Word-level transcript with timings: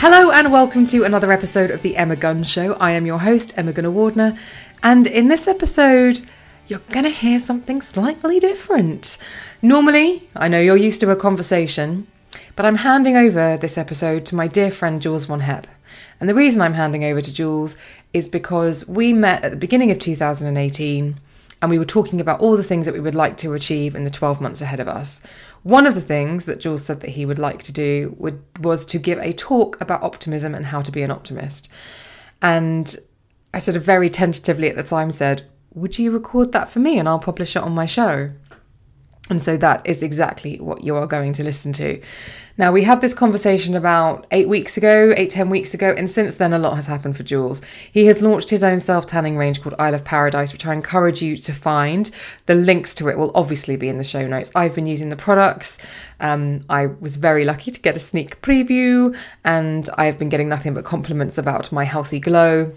Hello 0.00 0.30
and 0.30 0.52
welcome 0.52 0.84
to 0.86 1.02
another 1.02 1.32
episode 1.32 1.72
of 1.72 1.82
the 1.82 1.96
Emma 1.96 2.14
Guns 2.14 2.48
Show. 2.48 2.74
I 2.74 2.92
am 2.92 3.04
your 3.04 3.18
host, 3.18 3.58
Emma 3.58 3.72
Gunavardhana, 3.72 4.38
and 4.80 5.08
in 5.08 5.26
this 5.26 5.48
episode, 5.48 6.20
you're 6.68 6.78
going 6.92 7.02
to 7.02 7.10
hear 7.10 7.40
something 7.40 7.82
slightly 7.82 8.38
different. 8.38 9.18
Normally, 9.60 10.30
I 10.36 10.46
know 10.46 10.60
you're 10.60 10.76
used 10.76 11.00
to 11.00 11.10
a 11.10 11.16
conversation, 11.16 12.06
but 12.54 12.64
I'm 12.64 12.76
handing 12.76 13.16
over 13.16 13.56
this 13.56 13.76
episode 13.76 14.24
to 14.26 14.36
my 14.36 14.46
dear 14.46 14.70
friend 14.70 15.02
Jules 15.02 15.24
von 15.24 15.40
Hep. 15.40 15.66
And 16.20 16.28
the 16.28 16.34
reason 16.34 16.62
I'm 16.62 16.74
handing 16.74 17.02
over 17.02 17.20
to 17.20 17.32
Jules 17.32 17.76
is 18.12 18.28
because 18.28 18.86
we 18.86 19.12
met 19.12 19.42
at 19.42 19.50
the 19.50 19.56
beginning 19.56 19.90
of 19.90 19.98
2018 19.98 21.18
and 21.60 21.70
we 21.70 21.78
were 21.78 21.84
talking 21.84 22.20
about 22.20 22.38
all 22.38 22.56
the 22.56 22.62
things 22.62 22.86
that 22.86 22.94
we 22.94 23.00
would 23.00 23.16
like 23.16 23.36
to 23.38 23.54
achieve 23.54 23.96
in 23.96 24.04
the 24.04 24.10
12 24.10 24.40
months 24.40 24.60
ahead 24.60 24.78
of 24.78 24.86
us. 24.86 25.22
One 25.68 25.86
of 25.86 25.94
the 25.94 26.00
things 26.00 26.46
that 26.46 26.60
Jules 26.60 26.86
said 26.86 27.00
that 27.00 27.10
he 27.10 27.26
would 27.26 27.38
like 27.38 27.62
to 27.64 27.72
do 27.72 28.16
would, 28.16 28.42
was 28.60 28.86
to 28.86 28.98
give 28.98 29.18
a 29.18 29.34
talk 29.34 29.78
about 29.82 30.02
optimism 30.02 30.54
and 30.54 30.64
how 30.64 30.80
to 30.80 30.90
be 30.90 31.02
an 31.02 31.10
optimist. 31.10 31.68
And 32.40 32.96
I 33.52 33.58
sort 33.58 33.76
of 33.76 33.82
very 33.82 34.08
tentatively 34.08 34.70
at 34.70 34.76
the 34.76 34.82
time 34.82 35.12
said, 35.12 35.42
Would 35.74 35.98
you 35.98 36.10
record 36.10 36.52
that 36.52 36.70
for 36.70 36.78
me 36.78 36.98
and 36.98 37.06
I'll 37.06 37.18
publish 37.18 37.54
it 37.54 37.62
on 37.62 37.74
my 37.74 37.84
show? 37.84 38.30
And 39.30 39.42
so 39.42 39.56
that 39.58 39.86
is 39.86 40.02
exactly 40.02 40.58
what 40.58 40.82
you 40.82 40.96
are 40.96 41.06
going 41.06 41.32
to 41.34 41.44
listen 41.44 41.72
to. 41.74 42.00
Now, 42.56 42.72
we 42.72 42.82
had 42.82 43.00
this 43.00 43.14
conversation 43.14 43.76
about 43.76 44.26
eight 44.32 44.48
weeks 44.48 44.76
ago, 44.76 45.14
eight, 45.16 45.30
ten 45.30 45.48
weeks 45.48 45.74
ago, 45.74 45.94
and 45.96 46.10
since 46.10 46.38
then 46.38 46.52
a 46.52 46.58
lot 46.58 46.74
has 46.74 46.88
happened 46.88 47.16
for 47.16 47.22
Jules. 47.22 47.62
He 47.92 48.06
has 48.06 48.20
launched 48.20 48.50
his 48.50 48.64
own 48.64 48.80
self 48.80 49.06
tanning 49.06 49.36
range 49.36 49.62
called 49.62 49.76
Isle 49.78 49.94
of 49.94 50.04
Paradise, 50.04 50.52
which 50.52 50.66
I 50.66 50.72
encourage 50.72 51.22
you 51.22 51.36
to 51.36 51.52
find. 51.52 52.10
The 52.46 52.56
links 52.56 52.96
to 52.96 53.08
it 53.10 53.16
will 53.16 53.30
obviously 53.36 53.76
be 53.76 53.88
in 53.88 53.98
the 53.98 54.02
show 54.02 54.26
notes. 54.26 54.50
I've 54.56 54.74
been 54.74 54.86
using 54.86 55.08
the 55.08 55.16
products. 55.16 55.78
Um, 56.18 56.64
I 56.68 56.86
was 56.86 57.16
very 57.16 57.44
lucky 57.44 57.70
to 57.70 57.80
get 57.80 57.94
a 57.94 58.00
sneak 58.00 58.42
preview, 58.42 59.16
and 59.44 59.88
I 59.96 60.06
have 60.06 60.18
been 60.18 60.28
getting 60.28 60.48
nothing 60.48 60.74
but 60.74 60.84
compliments 60.84 61.38
about 61.38 61.70
my 61.70 61.84
healthy 61.84 62.18
glow 62.18 62.72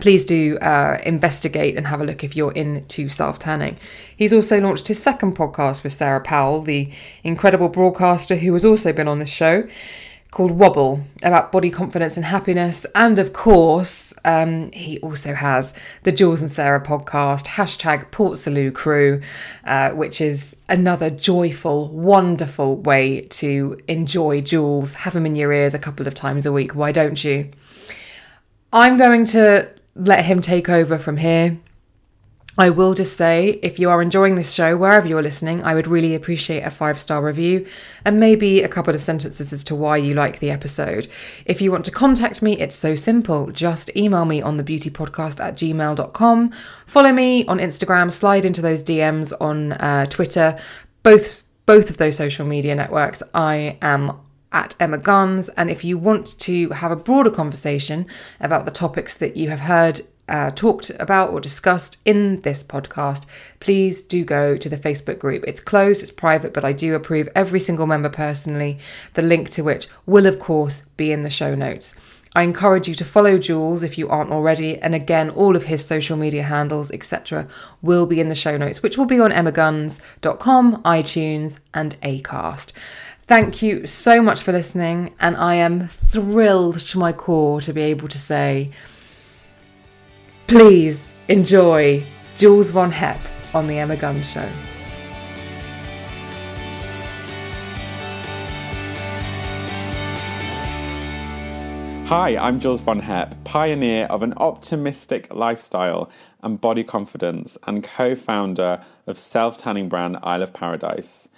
please 0.00 0.24
do 0.24 0.58
uh, 0.58 1.00
investigate 1.04 1.76
and 1.76 1.86
have 1.86 2.00
a 2.00 2.04
look 2.04 2.24
if 2.24 2.36
you're 2.36 2.52
into 2.52 3.08
self 3.08 3.38
tanning. 3.38 3.76
He's 4.16 4.32
also 4.32 4.60
launched 4.60 4.88
his 4.88 5.02
second 5.02 5.36
podcast 5.36 5.82
with 5.82 5.92
Sarah 5.92 6.20
Powell, 6.20 6.62
the 6.62 6.90
incredible 7.22 7.68
broadcaster 7.68 8.36
who 8.36 8.52
has 8.52 8.64
also 8.64 8.92
been 8.92 9.08
on 9.08 9.18
this 9.18 9.32
show, 9.32 9.68
called 10.30 10.50
Wobble, 10.50 11.02
about 11.22 11.52
body 11.52 11.70
confidence 11.70 12.16
and 12.16 12.24
happiness. 12.24 12.86
And 12.94 13.18
of 13.18 13.32
course, 13.32 14.14
um, 14.24 14.72
he 14.72 14.98
also 15.00 15.34
has 15.34 15.74
the 16.04 16.12
Jules 16.12 16.40
and 16.40 16.50
Sarah 16.50 16.82
podcast, 16.82 17.46
hashtag 17.46 18.10
Port 18.10 18.38
Salut 18.38 18.74
Crew, 18.74 19.20
uh, 19.64 19.90
which 19.90 20.20
is 20.20 20.56
another 20.68 21.10
joyful, 21.10 21.88
wonderful 21.88 22.76
way 22.76 23.20
to 23.22 23.78
enjoy 23.88 24.40
Jules. 24.40 24.94
Have 24.94 25.14
him 25.14 25.26
in 25.26 25.36
your 25.36 25.52
ears 25.52 25.74
a 25.74 25.78
couple 25.78 26.06
of 26.06 26.14
times 26.14 26.46
a 26.46 26.52
week. 26.52 26.74
Why 26.74 26.92
don't 26.92 27.22
you? 27.22 27.50
I'm 28.72 28.96
going 28.96 29.26
to 29.26 29.68
let 29.94 30.24
him 30.24 30.40
take 30.40 30.68
over 30.68 30.98
from 30.98 31.16
here. 31.16 31.58
I 32.58 32.68
will 32.68 32.92
just 32.92 33.16
say, 33.16 33.58
if 33.62 33.78
you 33.78 33.88
are 33.88 34.02
enjoying 34.02 34.34
this 34.34 34.52
show, 34.52 34.76
wherever 34.76 35.08
you're 35.08 35.22
listening, 35.22 35.64
I 35.64 35.74
would 35.74 35.86
really 35.86 36.14
appreciate 36.14 36.60
a 36.60 36.70
five 36.70 36.98
star 36.98 37.24
review 37.24 37.66
and 38.04 38.20
maybe 38.20 38.62
a 38.62 38.68
couple 38.68 38.94
of 38.94 39.02
sentences 39.02 39.54
as 39.54 39.64
to 39.64 39.74
why 39.74 39.96
you 39.96 40.12
like 40.12 40.38
the 40.38 40.50
episode. 40.50 41.08
If 41.46 41.62
you 41.62 41.72
want 41.72 41.86
to 41.86 41.90
contact 41.90 42.42
me, 42.42 42.58
it's 42.58 42.76
so 42.76 42.94
simple. 42.94 43.50
Just 43.52 43.96
email 43.96 44.26
me 44.26 44.42
on 44.42 44.58
thebeautypodcast 44.58 45.40
at 45.40 45.54
gmail.com. 45.54 46.52
Follow 46.84 47.12
me 47.12 47.46
on 47.46 47.58
Instagram, 47.58 48.12
slide 48.12 48.44
into 48.44 48.60
those 48.60 48.84
DMs 48.84 49.32
on 49.40 49.72
uh, 49.72 50.04
Twitter. 50.06 50.58
Both 51.02 51.44
both 51.64 51.90
of 51.90 51.96
those 51.96 52.16
social 52.16 52.44
media 52.44 52.74
networks, 52.74 53.22
I 53.32 53.78
am 53.80 54.18
at 54.52 54.74
Emma 54.78 54.98
Guns. 54.98 55.48
And 55.50 55.70
if 55.70 55.84
you 55.84 55.98
want 55.98 56.38
to 56.40 56.68
have 56.70 56.92
a 56.92 56.96
broader 56.96 57.30
conversation 57.30 58.06
about 58.40 58.64
the 58.64 58.70
topics 58.70 59.16
that 59.18 59.36
you 59.36 59.50
have 59.50 59.60
heard 59.60 60.02
uh, 60.28 60.50
talked 60.52 60.90
about 60.98 61.30
or 61.30 61.40
discussed 61.40 62.00
in 62.04 62.40
this 62.42 62.62
podcast, 62.62 63.26
please 63.60 64.02
do 64.02 64.24
go 64.24 64.56
to 64.56 64.68
the 64.68 64.76
Facebook 64.76 65.18
group. 65.18 65.44
It's 65.46 65.60
closed, 65.60 66.02
it's 66.02 66.10
private, 66.10 66.54
but 66.54 66.64
I 66.64 66.72
do 66.72 66.94
approve 66.94 67.28
every 67.34 67.60
single 67.60 67.86
member 67.86 68.08
personally, 68.08 68.78
the 69.14 69.22
link 69.22 69.50
to 69.50 69.62
which 69.62 69.88
will, 70.06 70.26
of 70.26 70.38
course, 70.38 70.82
be 70.96 71.12
in 71.12 71.22
the 71.22 71.30
show 71.30 71.54
notes. 71.54 71.94
I 72.34 72.44
encourage 72.44 72.88
you 72.88 72.94
to 72.94 73.04
follow 73.04 73.36
Jules 73.36 73.82
if 73.82 73.98
you 73.98 74.08
aren't 74.08 74.30
already, 74.30 74.78
and 74.78 74.94
again, 74.94 75.28
all 75.28 75.54
of 75.54 75.64
his 75.64 75.84
social 75.84 76.16
media 76.16 76.42
handles, 76.42 76.90
etc., 76.90 77.46
will 77.82 78.06
be 78.06 78.20
in 78.20 78.30
the 78.30 78.34
show 78.34 78.56
notes, 78.56 78.82
which 78.82 78.96
will 78.96 79.04
be 79.04 79.20
on 79.20 79.32
emmaguns.com, 79.32 80.82
iTunes, 80.82 81.60
and 81.74 82.00
Acast. 82.00 82.72
Thank 83.28 83.62
you 83.62 83.86
so 83.86 84.20
much 84.20 84.42
for 84.42 84.50
listening, 84.50 85.14
and 85.20 85.36
I 85.36 85.54
am 85.54 85.86
thrilled 85.86 86.80
to 86.80 86.98
my 86.98 87.12
core 87.12 87.60
to 87.60 87.72
be 87.72 87.80
able 87.82 88.08
to 88.08 88.18
say, 88.18 88.72
please 90.48 91.12
enjoy 91.28 92.04
Jules 92.36 92.72
Von 92.72 92.90
Hep 92.90 93.20
on 93.54 93.68
The 93.68 93.78
Emma 93.78 93.96
Guns 93.96 94.28
Show. 94.28 94.48
Hi, 102.06 102.36
I'm 102.36 102.58
Jules 102.58 102.80
Von 102.80 102.98
Hep, 102.98 103.44
pioneer 103.44 104.06
of 104.06 104.24
an 104.24 104.34
optimistic 104.36 105.32
lifestyle 105.32 106.10
and 106.42 106.60
body 106.60 106.82
confidence, 106.82 107.56
and 107.68 107.84
co 107.84 108.16
founder 108.16 108.84
of 109.06 109.16
self 109.16 109.56
tanning 109.56 109.88
brand 109.88 110.18
Isle 110.24 110.42
of 110.42 110.52
Paradise 110.52 111.28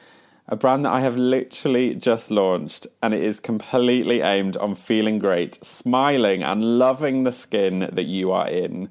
a 0.47 0.57
brand 0.57 0.85
that 0.85 0.93
I 0.93 1.01
have 1.01 1.17
literally 1.17 1.95
just 1.95 2.31
launched, 2.31 2.87
and 3.03 3.15
it 3.15 3.23
is 3.23 3.41
completely 3.41 4.21
aimed 4.21 4.57
on 4.59 4.75
feeling 4.75 5.19
great, 5.19 5.65
smiling, 5.65 6.43
and 6.43 6.79
loving 6.79 7.25
the 7.25 7.33
skin 7.33 7.89
that 7.91 8.05
you 8.05 8.31
are 8.31 8.49
in. 8.49 8.91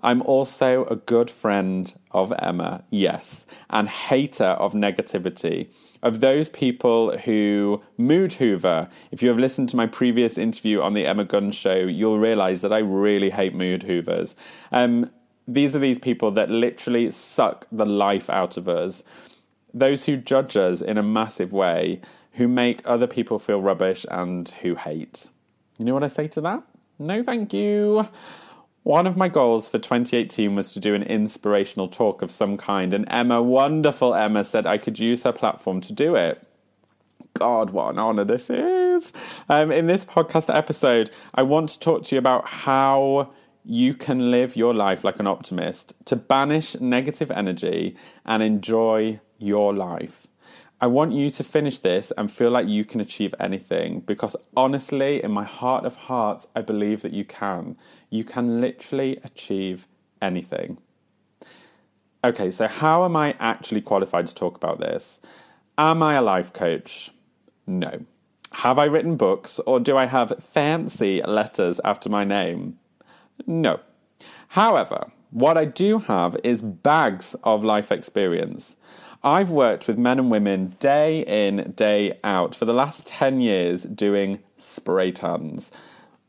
I'm 0.00 0.22
also 0.22 0.84
a 0.86 0.96
good 0.96 1.30
friend 1.30 1.92
of 2.12 2.32
Emma, 2.38 2.84
yes, 2.88 3.44
and 3.68 3.88
hater 3.88 4.44
of 4.44 4.72
negativity. 4.72 5.68
Of 6.02 6.20
those 6.20 6.48
people 6.48 7.18
who 7.18 7.82
mood 7.98 8.34
hoover. 8.34 8.88
If 9.10 9.22
you 9.22 9.28
have 9.28 9.38
listened 9.38 9.68
to 9.70 9.76
my 9.76 9.86
previous 9.86 10.38
interview 10.38 10.80
on 10.80 10.94
the 10.94 11.04
Emma 11.04 11.24
Guns 11.24 11.56
show, 11.56 11.74
you'll 11.74 12.20
realize 12.20 12.60
that 12.60 12.72
I 12.72 12.78
really 12.78 13.30
hate 13.30 13.54
mood 13.54 13.82
hoovers. 13.82 14.36
Um, 14.70 15.10
these 15.48 15.74
are 15.74 15.80
these 15.80 15.98
people 15.98 16.30
that 16.30 16.50
literally 16.50 17.10
suck 17.10 17.66
the 17.72 17.86
life 17.86 18.30
out 18.30 18.56
of 18.56 18.68
us 18.68 19.02
those 19.72 20.06
who 20.06 20.16
judge 20.16 20.56
us 20.56 20.80
in 20.80 20.98
a 20.98 21.02
massive 21.02 21.52
way, 21.52 22.00
who 22.32 22.48
make 22.48 22.80
other 22.84 23.06
people 23.06 23.38
feel 23.38 23.60
rubbish 23.60 24.06
and 24.10 24.48
who 24.62 24.74
hate. 24.74 25.28
You 25.78 25.84
know 25.84 25.94
what 25.94 26.04
I 26.04 26.08
say 26.08 26.28
to 26.28 26.40
that? 26.42 26.62
No, 26.98 27.22
thank 27.22 27.52
you. 27.52 28.08
One 28.82 29.06
of 29.06 29.16
my 29.16 29.28
goals 29.28 29.68
for 29.68 29.78
2018 29.78 30.54
was 30.54 30.72
to 30.72 30.80
do 30.80 30.94
an 30.94 31.02
inspirational 31.02 31.88
talk 31.88 32.22
of 32.22 32.30
some 32.30 32.56
kind, 32.56 32.94
and 32.94 33.04
Emma, 33.08 33.42
wonderful 33.42 34.14
Emma, 34.14 34.44
said 34.44 34.66
I 34.66 34.78
could 34.78 34.98
use 34.98 35.24
her 35.24 35.32
platform 35.32 35.80
to 35.82 35.92
do 35.92 36.14
it. 36.14 36.42
God, 37.34 37.70
what 37.70 37.90
an 37.90 37.98
honour 37.98 38.24
this 38.24 38.48
is. 38.50 39.12
Um, 39.48 39.70
in 39.70 39.86
this 39.86 40.04
podcast 40.04 40.52
episode, 40.52 41.10
I 41.34 41.42
want 41.42 41.68
to 41.70 41.78
talk 41.78 42.02
to 42.04 42.14
you 42.14 42.18
about 42.18 42.48
how 42.48 43.30
you 43.64 43.94
can 43.94 44.30
live 44.30 44.56
your 44.56 44.74
life 44.74 45.04
like 45.04 45.20
an 45.20 45.26
optimist, 45.26 45.92
to 46.06 46.16
banish 46.16 46.74
negative 46.80 47.30
energy 47.30 47.94
and 48.24 48.42
enjoy 48.42 49.20
your 49.38 49.74
life. 49.74 50.26
I 50.80 50.86
want 50.86 51.12
you 51.12 51.30
to 51.30 51.42
finish 51.42 51.78
this 51.78 52.12
and 52.16 52.30
feel 52.30 52.50
like 52.50 52.68
you 52.68 52.84
can 52.84 53.00
achieve 53.00 53.34
anything 53.40 54.00
because 54.00 54.36
honestly, 54.56 55.22
in 55.22 55.32
my 55.32 55.44
heart 55.44 55.84
of 55.84 55.96
hearts, 55.96 56.46
I 56.54 56.60
believe 56.60 57.02
that 57.02 57.12
you 57.12 57.24
can. 57.24 57.76
You 58.10 58.22
can 58.22 58.60
literally 58.60 59.18
achieve 59.24 59.88
anything. 60.22 60.78
Okay, 62.22 62.50
so 62.50 62.68
how 62.68 63.04
am 63.04 63.16
I 63.16 63.34
actually 63.40 63.80
qualified 63.80 64.28
to 64.28 64.34
talk 64.34 64.56
about 64.56 64.78
this? 64.78 65.20
Am 65.76 66.02
I 66.02 66.14
a 66.14 66.22
life 66.22 66.52
coach? 66.52 67.10
No. 67.66 68.04
Have 68.52 68.78
I 68.78 68.84
written 68.84 69.16
books 69.16 69.60
or 69.66 69.80
do 69.80 69.96
I 69.96 70.06
have 70.06 70.32
fancy 70.42 71.22
letters 71.22 71.80
after 71.84 72.08
my 72.08 72.24
name? 72.24 72.78
No. 73.46 73.80
However, 74.48 75.10
what 75.30 75.58
I 75.58 75.64
do 75.64 75.98
have 75.98 76.36
is 76.42 76.62
bags 76.62 77.36
of 77.44 77.62
life 77.62 77.92
experience. 77.92 78.76
I've 79.24 79.50
worked 79.50 79.88
with 79.88 79.98
men 79.98 80.20
and 80.20 80.30
women 80.30 80.76
day 80.78 81.22
in, 81.22 81.72
day 81.72 82.20
out 82.22 82.54
for 82.54 82.64
the 82.64 82.72
last 82.72 83.04
10 83.06 83.40
years 83.40 83.82
doing 83.82 84.38
spray 84.58 85.10
tans. 85.10 85.72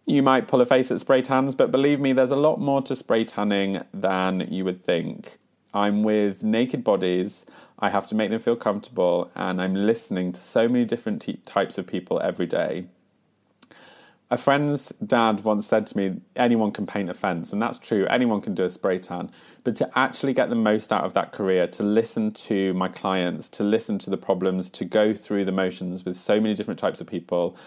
You 0.07 0.23
might 0.23 0.47
pull 0.47 0.59
a 0.59 0.65
face 0.65 0.89
at 0.89 0.99
spray 0.99 1.21
tans, 1.21 1.53
but 1.53 1.71
believe 1.71 1.99
me, 1.99 2.13
there's 2.13 2.31
a 2.31 2.35
lot 2.35 2.59
more 2.59 2.81
to 2.81 2.95
spray 2.95 3.25
tanning 3.25 3.83
than 3.93 4.47
you 4.51 4.65
would 4.65 4.83
think. 4.83 5.37
I'm 5.71 6.01
with 6.01 6.43
naked 6.43 6.83
bodies, 6.83 7.45
I 7.77 7.89
have 7.91 8.07
to 8.07 8.15
make 8.15 8.31
them 8.31 8.39
feel 8.39 8.55
comfortable, 8.55 9.29
and 9.35 9.61
I'm 9.61 9.75
listening 9.75 10.31
to 10.31 10.41
so 10.41 10.67
many 10.67 10.83
different 10.83 11.21
t- 11.21 11.39
types 11.45 11.77
of 11.77 11.85
people 11.85 12.19
every 12.21 12.47
day. 12.47 12.87
A 14.31 14.37
friend's 14.37 14.93
dad 15.03 15.43
once 15.43 15.65
said 15.65 15.87
to 15.87 15.97
me, 15.97 16.21
anyone 16.35 16.71
can 16.71 16.85
paint 16.85 17.09
a 17.09 17.15
fence, 17.15 17.51
and 17.51 17.59
that's 17.59 17.79
true, 17.79 18.05
anyone 18.11 18.41
can 18.41 18.53
do 18.53 18.63
a 18.63 18.69
spray 18.69 18.99
tan. 18.99 19.31
But 19.63 19.75
to 19.77 19.89
actually 19.97 20.33
get 20.33 20.49
the 20.49 20.55
most 20.55 20.93
out 20.93 21.03
of 21.03 21.15
that 21.15 21.31
career, 21.31 21.65
to 21.67 21.83
listen 21.83 22.31
to 22.33 22.73
my 22.75 22.89
clients, 22.89 23.49
to 23.49 23.63
listen 23.63 23.97
to 23.99 24.11
the 24.11 24.17
problems, 24.17 24.69
to 24.71 24.85
go 24.85 25.15
through 25.15 25.45
the 25.45 25.51
motions 25.51 26.05
with 26.05 26.15
so 26.15 26.39
many 26.39 26.53
different 26.53 26.79
types 26.79 27.01
of 27.01 27.07
people, 27.07 27.57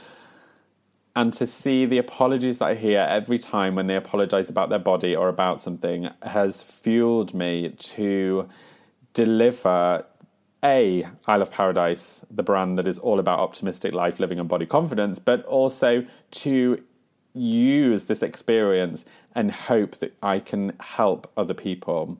and 1.17 1.32
to 1.35 1.49
see 1.49 1.85
the 1.85 1.99
apologies 1.99 2.59
that 2.59 2.67
I 2.67 2.75
hear 2.75 3.00
every 3.00 3.38
time 3.38 3.75
when 3.75 3.88
they 3.88 3.97
apologize 3.97 4.49
about 4.49 4.69
their 4.70 4.79
body 4.79 5.17
or 5.17 5.29
about 5.29 5.61
something 5.61 6.11
has 6.23 6.62
fueled 6.62 7.35
me 7.35 7.70
to 7.70 8.49
deliver 9.12 10.06
a 10.64 11.06
Isle 11.26 11.43
of 11.43 11.50
Paradise, 11.50 12.25
the 12.31 12.43
brand 12.43 12.79
that 12.79 12.87
is 12.87 12.99
all 12.99 13.19
about 13.19 13.41
optimistic 13.41 13.93
life, 13.93 14.20
living, 14.20 14.38
and 14.38 14.49
body 14.49 14.67
confidence, 14.67 15.19
but 15.19 15.44
also 15.44 16.06
to 16.31 16.82
use 17.35 18.05
this 18.05 18.23
experience 18.23 19.05
and 19.35 19.50
hope 19.50 19.97
that 19.97 20.14
I 20.23 20.38
can 20.38 20.73
help 20.81 21.31
other 21.37 21.55
people. 21.55 22.19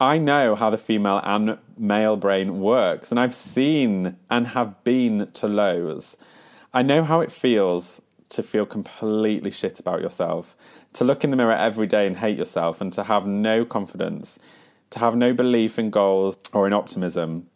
I 0.00 0.16
know 0.16 0.54
how 0.54 0.70
the 0.70 0.78
female 0.78 1.20
and 1.22 1.58
male 1.76 2.16
brain 2.16 2.60
works, 2.60 3.10
and 3.10 3.20
I've 3.20 3.34
seen 3.34 4.16
and 4.30 4.48
have 4.48 4.82
been 4.82 5.30
to 5.34 5.46
lows. 5.46 6.16
I 6.72 6.82
know 6.82 7.04
how 7.04 7.20
it 7.20 7.30
feels 7.30 8.00
to 8.30 8.42
feel 8.42 8.64
completely 8.64 9.50
shit 9.50 9.78
about 9.78 10.00
yourself, 10.00 10.56
to 10.94 11.04
look 11.04 11.22
in 11.22 11.30
the 11.30 11.36
mirror 11.36 11.52
every 11.52 11.86
day 11.86 12.06
and 12.06 12.16
hate 12.16 12.38
yourself, 12.38 12.80
and 12.80 12.92
to 12.94 13.04
have 13.04 13.26
no 13.26 13.64
confidence, 13.64 14.38
to 14.88 14.98
have 15.00 15.16
no 15.16 15.34
belief 15.34 15.78
in 15.78 15.90
goals 15.90 16.38
or 16.52 16.66
in 16.66 16.72
optimism. 16.72 17.48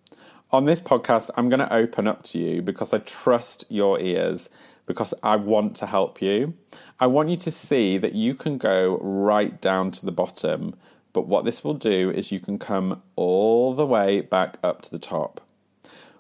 On 0.54 0.66
this 0.66 0.80
podcast, 0.80 1.30
I'm 1.36 1.48
going 1.48 1.58
to 1.58 1.74
open 1.74 2.06
up 2.06 2.22
to 2.26 2.38
you 2.38 2.62
because 2.62 2.94
I 2.94 2.98
trust 2.98 3.64
your 3.68 3.98
ears, 3.98 4.48
because 4.86 5.12
I 5.20 5.34
want 5.34 5.74
to 5.78 5.86
help 5.86 6.22
you. 6.22 6.54
I 7.00 7.08
want 7.08 7.28
you 7.28 7.36
to 7.38 7.50
see 7.50 7.98
that 7.98 8.12
you 8.12 8.36
can 8.36 8.56
go 8.56 9.00
right 9.02 9.60
down 9.60 9.90
to 9.90 10.06
the 10.06 10.12
bottom, 10.12 10.76
but 11.12 11.26
what 11.26 11.44
this 11.44 11.64
will 11.64 11.74
do 11.74 12.08
is 12.08 12.30
you 12.30 12.38
can 12.38 12.60
come 12.60 13.02
all 13.16 13.74
the 13.74 13.84
way 13.84 14.20
back 14.20 14.58
up 14.62 14.82
to 14.82 14.92
the 14.92 15.00
top. 15.00 15.40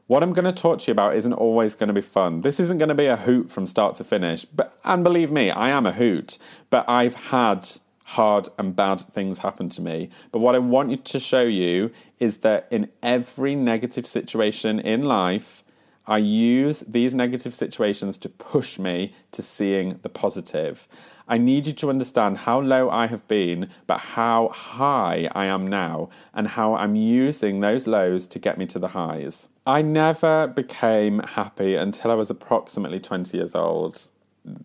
What 0.08 0.24
I'm 0.24 0.32
going 0.32 0.52
to 0.52 0.62
talk 0.62 0.80
to 0.80 0.86
you 0.88 0.92
about 0.92 1.14
isn't 1.14 1.32
always 1.32 1.76
going 1.76 1.86
to 1.86 1.94
be 1.94 2.00
fun. 2.00 2.40
This 2.40 2.58
isn't 2.58 2.78
going 2.78 2.88
to 2.88 2.94
be 2.96 3.06
a 3.06 3.14
hoot 3.14 3.52
from 3.52 3.68
start 3.68 3.94
to 3.98 4.04
finish. 4.04 4.44
But 4.46 4.76
and 4.82 5.04
believe 5.04 5.30
me, 5.30 5.52
I 5.52 5.68
am 5.68 5.86
a 5.86 5.92
hoot, 5.92 6.38
but 6.70 6.84
I've 6.88 7.14
had 7.14 7.68
hard 8.04 8.48
and 8.58 8.76
bad 8.76 9.00
things 9.00 9.38
happen 9.38 9.68
to 9.70 9.82
me. 9.82 10.08
But 10.30 10.38
what 10.38 10.54
I 10.54 10.58
want 10.58 10.90
you 10.90 10.96
to 10.98 11.20
show 11.20 11.42
you 11.42 11.90
is 12.18 12.38
that 12.38 12.68
in 12.70 12.90
every 13.02 13.54
negative 13.54 14.06
situation 14.06 14.78
in 14.78 15.02
life, 15.02 15.64
I 16.06 16.18
use 16.18 16.84
these 16.86 17.14
negative 17.14 17.54
situations 17.54 18.18
to 18.18 18.28
push 18.28 18.78
me 18.78 19.14
to 19.32 19.42
seeing 19.42 19.98
the 20.02 20.10
positive. 20.10 20.86
I 21.26 21.38
need 21.38 21.66
you 21.66 21.72
to 21.72 21.88
understand 21.88 22.38
how 22.38 22.60
low 22.60 22.90
I 22.90 23.06
have 23.06 23.26
been, 23.26 23.70
but 23.86 23.98
how 23.98 24.48
high 24.48 25.30
I 25.34 25.46
am 25.46 25.66
now, 25.66 26.10
and 26.34 26.48
how 26.48 26.74
I'm 26.74 26.94
using 26.94 27.60
those 27.60 27.86
lows 27.86 28.26
to 28.26 28.38
get 28.38 28.58
me 28.58 28.66
to 28.66 28.78
the 28.78 28.88
highs. 28.88 29.48
I 29.66 29.80
never 29.80 30.46
became 30.46 31.20
happy 31.20 31.74
until 31.74 32.10
I 32.10 32.14
was 32.14 32.28
approximately 32.28 33.00
20 33.00 33.38
years 33.38 33.54
old. 33.54 34.10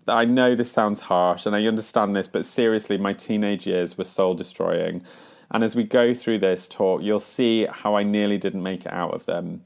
I 0.07 0.25
know 0.25 0.55
this 0.55 0.71
sounds 0.71 1.01
harsh 1.01 1.45
and 1.45 1.55
I 1.55 1.65
understand 1.65 2.15
this, 2.15 2.27
but 2.27 2.45
seriously, 2.45 2.97
my 2.97 3.13
teenage 3.13 3.65
years 3.65 3.97
were 3.97 4.03
soul 4.03 4.33
destroying. 4.33 5.03
And 5.51 5.63
as 5.63 5.75
we 5.75 5.83
go 5.83 6.13
through 6.13 6.39
this 6.39 6.67
talk, 6.67 7.01
you'll 7.01 7.19
see 7.19 7.65
how 7.65 7.95
I 7.95 8.03
nearly 8.03 8.37
didn't 8.37 8.61
make 8.61 8.85
it 8.85 8.93
out 8.93 9.13
of 9.13 9.25
them. 9.25 9.65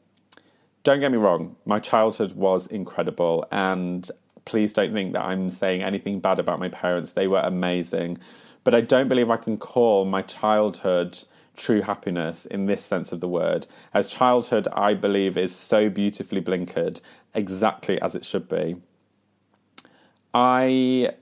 Don't 0.84 1.00
get 1.00 1.12
me 1.12 1.18
wrong, 1.18 1.56
my 1.66 1.80
childhood 1.80 2.34
was 2.34 2.68
incredible, 2.68 3.46
and 3.52 4.10
please 4.44 4.74
don't 4.74 4.92
think 4.92 5.14
that 5.14 5.24
I'm 5.24 5.50
saying 5.50 5.82
anything 5.82 6.20
bad 6.20 6.40
about 6.40 6.60
my 6.60 6.68
parents. 6.68 7.14
They 7.14 7.28
were 7.28 7.40
amazing. 7.40 8.18
But 8.64 8.74
I 8.74 8.82
don't 8.82 9.08
believe 9.08 9.30
I 9.30 9.38
can 9.38 9.58
call 9.58 10.06
my 10.06 10.22
childhood 10.22 11.20
true 11.56 11.82
happiness 11.82 12.46
in 12.46 12.66
this 12.66 12.84
sense 12.84 13.12
of 13.12 13.20
the 13.20 13.28
word. 13.28 13.68
As 13.94 14.08
childhood, 14.08 14.68
I 14.74 14.94
believe, 14.94 15.38
is 15.38 15.56
so 15.56 15.90
beautifully 15.90 16.42
blinkered, 16.42 17.00
exactly 17.34 18.02
as 18.02 18.16
it 18.16 18.26
should 18.26 18.50
be. 18.50 18.78
I, 20.34 21.14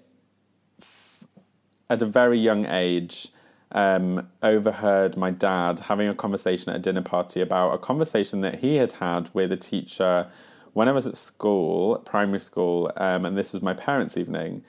at 1.90 2.02
a 2.02 2.06
very 2.06 2.40
young 2.40 2.66
age, 2.66 3.30
um, 3.74 4.30
overheard 4.44 5.16
my 5.16 5.32
dad 5.32 5.80
having 5.80 6.08
a 6.08 6.16
conversation 6.16 6.70
at 6.70 6.78
a 6.78 6.80
dinner 6.80 7.02
party 7.02 7.42
about 7.42 7.74
a 7.74 7.78
conversation 7.78 8.42
that 8.42 8.60
he 8.60 8.76
had 8.76 8.94
had 8.94 9.34
with 9.34 9.52
a 9.52 9.58
teacher 9.58 10.30
when 10.74 10.88
I 10.88 10.92
was 10.92 11.06
at 11.06 11.18
school, 11.18 11.98
primary 12.00 12.40
school, 12.40 12.92
um, 12.96 13.26
and 13.26 13.38
this 13.38 13.54
was 13.54 13.62
my 13.62 13.74
parents' 13.74 14.16
evening. 14.16 14.64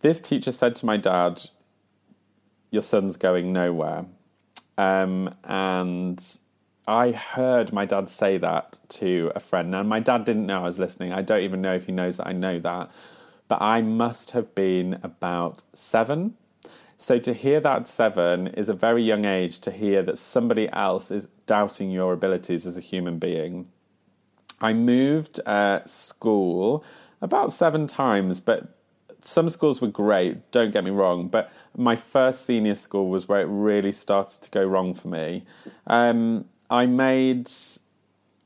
This 0.00 0.20
teacher 0.20 0.52
said 0.52 0.74
to 0.76 0.86
my 0.86 0.96
dad, 0.96 1.42
Your 2.70 2.82
son's 2.82 3.16
going 3.16 3.52
nowhere. 3.52 4.06
Um, 4.76 5.32
and 5.44 6.22
I 6.86 7.12
heard 7.12 7.72
my 7.72 7.84
dad 7.84 8.08
say 8.08 8.36
that 8.38 8.80
to 8.90 9.30
a 9.34 9.40
friend. 9.40 9.70
Now, 9.70 9.84
my 9.84 10.00
dad 10.00 10.24
didn't 10.24 10.46
know 10.46 10.60
I 10.60 10.64
was 10.64 10.78
listening. 10.78 11.12
I 11.12 11.22
don't 11.22 11.42
even 11.42 11.62
know 11.62 11.74
if 11.74 11.86
he 11.86 11.92
knows 11.92 12.16
that 12.16 12.26
I 12.26 12.32
know 12.32 12.58
that. 12.58 12.90
But 13.48 13.60
I 13.60 13.82
must 13.82 14.30
have 14.32 14.54
been 14.54 14.98
about 15.02 15.62
seven. 15.74 16.36
So 16.98 17.18
to 17.18 17.34
hear 17.34 17.60
that 17.60 17.80
at 17.80 17.88
seven 17.88 18.46
is 18.48 18.68
a 18.68 18.74
very 18.74 19.02
young 19.02 19.24
age 19.24 19.58
to 19.60 19.70
hear 19.70 20.02
that 20.04 20.18
somebody 20.18 20.68
else 20.72 21.10
is 21.10 21.26
doubting 21.46 21.90
your 21.90 22.12
abilities 22.12 22.66
as 22.66 22.76
a 22.76 22.80
human 22.80 23.18
being. 23.18 23.68
I 24.60 24.72
moved 24.72 25.40
uh, 25.46 25.84
school 25.84 26.84
about 27.20 27.52
seven 27.52 27.86
times, 27.86 28.40
but 28.40 28.74
some 29.20 29.48
schools 29.48 29.80
were 29.80 29.88
great, 29.88 30.50
don't 30.50 30.70
get 30.70 30.84
me 30.84 30.90
wrong, 30.90 31.28
but 31.28 31.52
my 31.76 31.96
first 31.96 32.46
senior 32.46 32.74
school 32.74 33.08
was 33.08 33.28
where 33.28 33.40
it 33.40 33.48
really 33.48 33.92
started 33.92 34.42
to 34.42 34.50
go 34.50 34.64
wrong 34.64 34.94
for 34.94 35.08
me. 35.08 35.44
Um, 35.86 36.46
I 36.70 36.86
made 36.86 37.50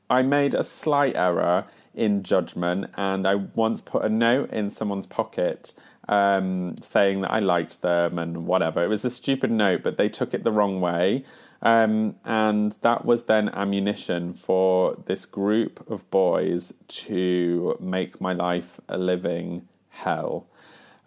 I 0.09 0.23
made 0.23 0.53
a 0.53 0.63
slight 0.63 1.15
error 1.15 1.65
in 1.93 2.23
judgment, 2.23 2.89
and 2.95 3.27
I 3.27 3.35
once 3.35 3.81
put 3.81 4.03
a 4.03 4.09
note 4.09 4.51
in 4.51 4.69
someone's 4.71 5.05
pocket 5.05 5.73
um, 6.09 6.75
saying 6.81 7.21
that 7.21 7.31
I 7.31 7.39
liked 7.39 7.81
them 7.81 8.17
and 8.17 8.45
whatever. 8.45 8.83
It 8.83 8.87
was 8.87 9.05
a 9.05 9.09
stupid 9.09 9.51
note, 9.51 9.83
but 9.83 9.97
they 9.97 10.09
took 10.09 10.33
it 10.33 10.43
the 10.43 10.51
wrong 10.51 10.81
way. 10.81 11.23
Um, 11.61 12.15
and 12.25 12.71
that 12.81 13.05
was 13.05 13.23
then 13.23 13.49
ammunition 13.49 14.33
for 14.33 14.95
this 15.05 15.25
group 15.25 15.87
of 15.89 16.09
boys 16.09 16.73
to 16.87 17.77
make 17.79 18.19
my 18.19 18.33
life 18.33 18.79
a 18.87 18.97
living 18.97 19.67
hell. 19.89 20.47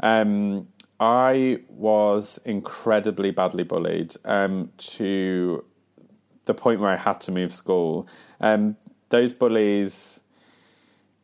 Um, 0.01 0.69
I 1.01 1.63
was 1.69 2.39
incredibly 2.45 3.33
badly 3.33 3.65
bullied 3.65 4.15
um, 4.25 4.71
to 4.77 5.65
the 6.45 6.55
point 6.55 6.81
where 6.81 6.91
I 6.91 6.97
had 6.97 7.21
to 7.23 7.33
move 7.33 7.53
school. 7.53 8.07
Um, 8.41 8.77
those 9.09 9.33
bullies 9.33 10.21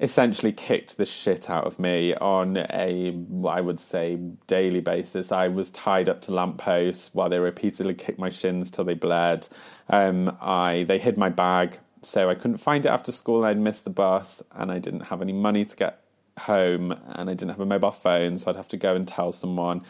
essentially 0.00 0.52
kicked 0.52 0.96
the 0.96 1.04
shit 1.04 1.50
out 1.50 1.66
of 1.66 1.78
me 1.78 2.14
on 2.14 2.56
a, 2.56 3.18
I 3.46 3.60
would 3.60 3.80
say, 3.80 4.16
daily 4.46 4.80
basis. 4.80 5.32
I 5.32 5.48
was 5.48 5.70
tied 5.70 6.08
up 6.08 6.20
to 6.22 6.32
lampposts 6.32 7.10
while 7.12 7.28
they 7.28 7.38
repeatedly 7.38 7.94
kicked 7.94 8.18
my 8.18 8.30
shins 8.30 8.70
till 8.70 8.84
they 8.84 8.94
bled. 8.94 9.48
Um, 9.88 10.36
I 10.40 10.84
they 10.86 10.98
hid 10.98 11.18
my 11.18 11.28
bag, 11.28 11.78
so 12.02 12.30
I 12.30 12.34
couldn't 12.34 12.58
find 12.58 12.86
it 12.86 12.90
after 12.90 13.10
school. 13.10 13.44
I'd 13.44 13.58
missed 13.58 13.84
the 13.84 13.90
bus, 13.90 14.42
and 14.52 14.70
I 14.70 14.78
didn't 14.78 15.06
have 15.06 15.20
any 15.20 15.32
money 15.32 15.64
to 15.64 15.76
get 15.76 16.02
home 16.38 16.92
and 16.92 17.28
I 17.28 17.34
didn't 17.34 17.50
have 17.50 17.60
a 17.60 17.66
mobile 17.66 17.90
phone, 17.90 18.38
so 18.38 18.50
I'd 18.50 18.56
have 18.56 18.68
to 18.68 18.76
go 18.76 18.94
and 18.94 19.06
tell 19.06 19.32
someone. 19.32 19.82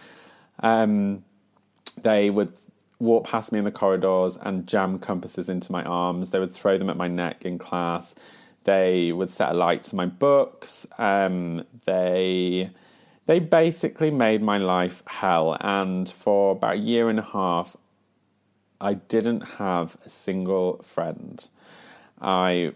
Um, 0.61 1.25
they 2.03 2.31
would 2.31 2.53
walk 2.99 3.29
past 3.29 3.53
me 3.53 3.59
in 3.59 3.65
the 3.65 3.71
corridors 3.71 4.37
and 4.41 4.67
jam 4.67 4.99
compasses 4.99 5.49
into 5.49 5.71
my 5.71 5.85
arms. 5.85 6.31
They 6.31 6.38
would 6.38 6.53
throw 6.53 6.79
them 6.79 6.91
at 6.91 6.97
my 6.97 7.09
neck 7.09 7.45
in 7.45 7.59
class. 7.59 8.15
They 8.68 9.12
would 9.12 9.30
set 9.30 9.52
a 9.52 9.54
light 9.54 9.82
to 9.84 9.96
my 9.96 10.04
books. 10.04 10.87
Um, 10.98 11.64
they 11.87 12.70
they 13.25 13.38
basically 13.40 14.10
made 14.10 14.42
my 14.42 14.58
life 14.58 15.02
hell. 15.06 15.56
And 15.60 16.06
for 16.06 16.52
about 16.52 16.75
a 16.75 16.78
year 16.78 17.08
and 17.08 17.18
a 17.18 17.28
half, 17.38 17.78
I 18.78 18.92
didn't 19.14 19.40
have 19.56 19.96
a 20.04 20.10
single 20.10 20.82
friend. 20.82 21.48
I 22.20 22.72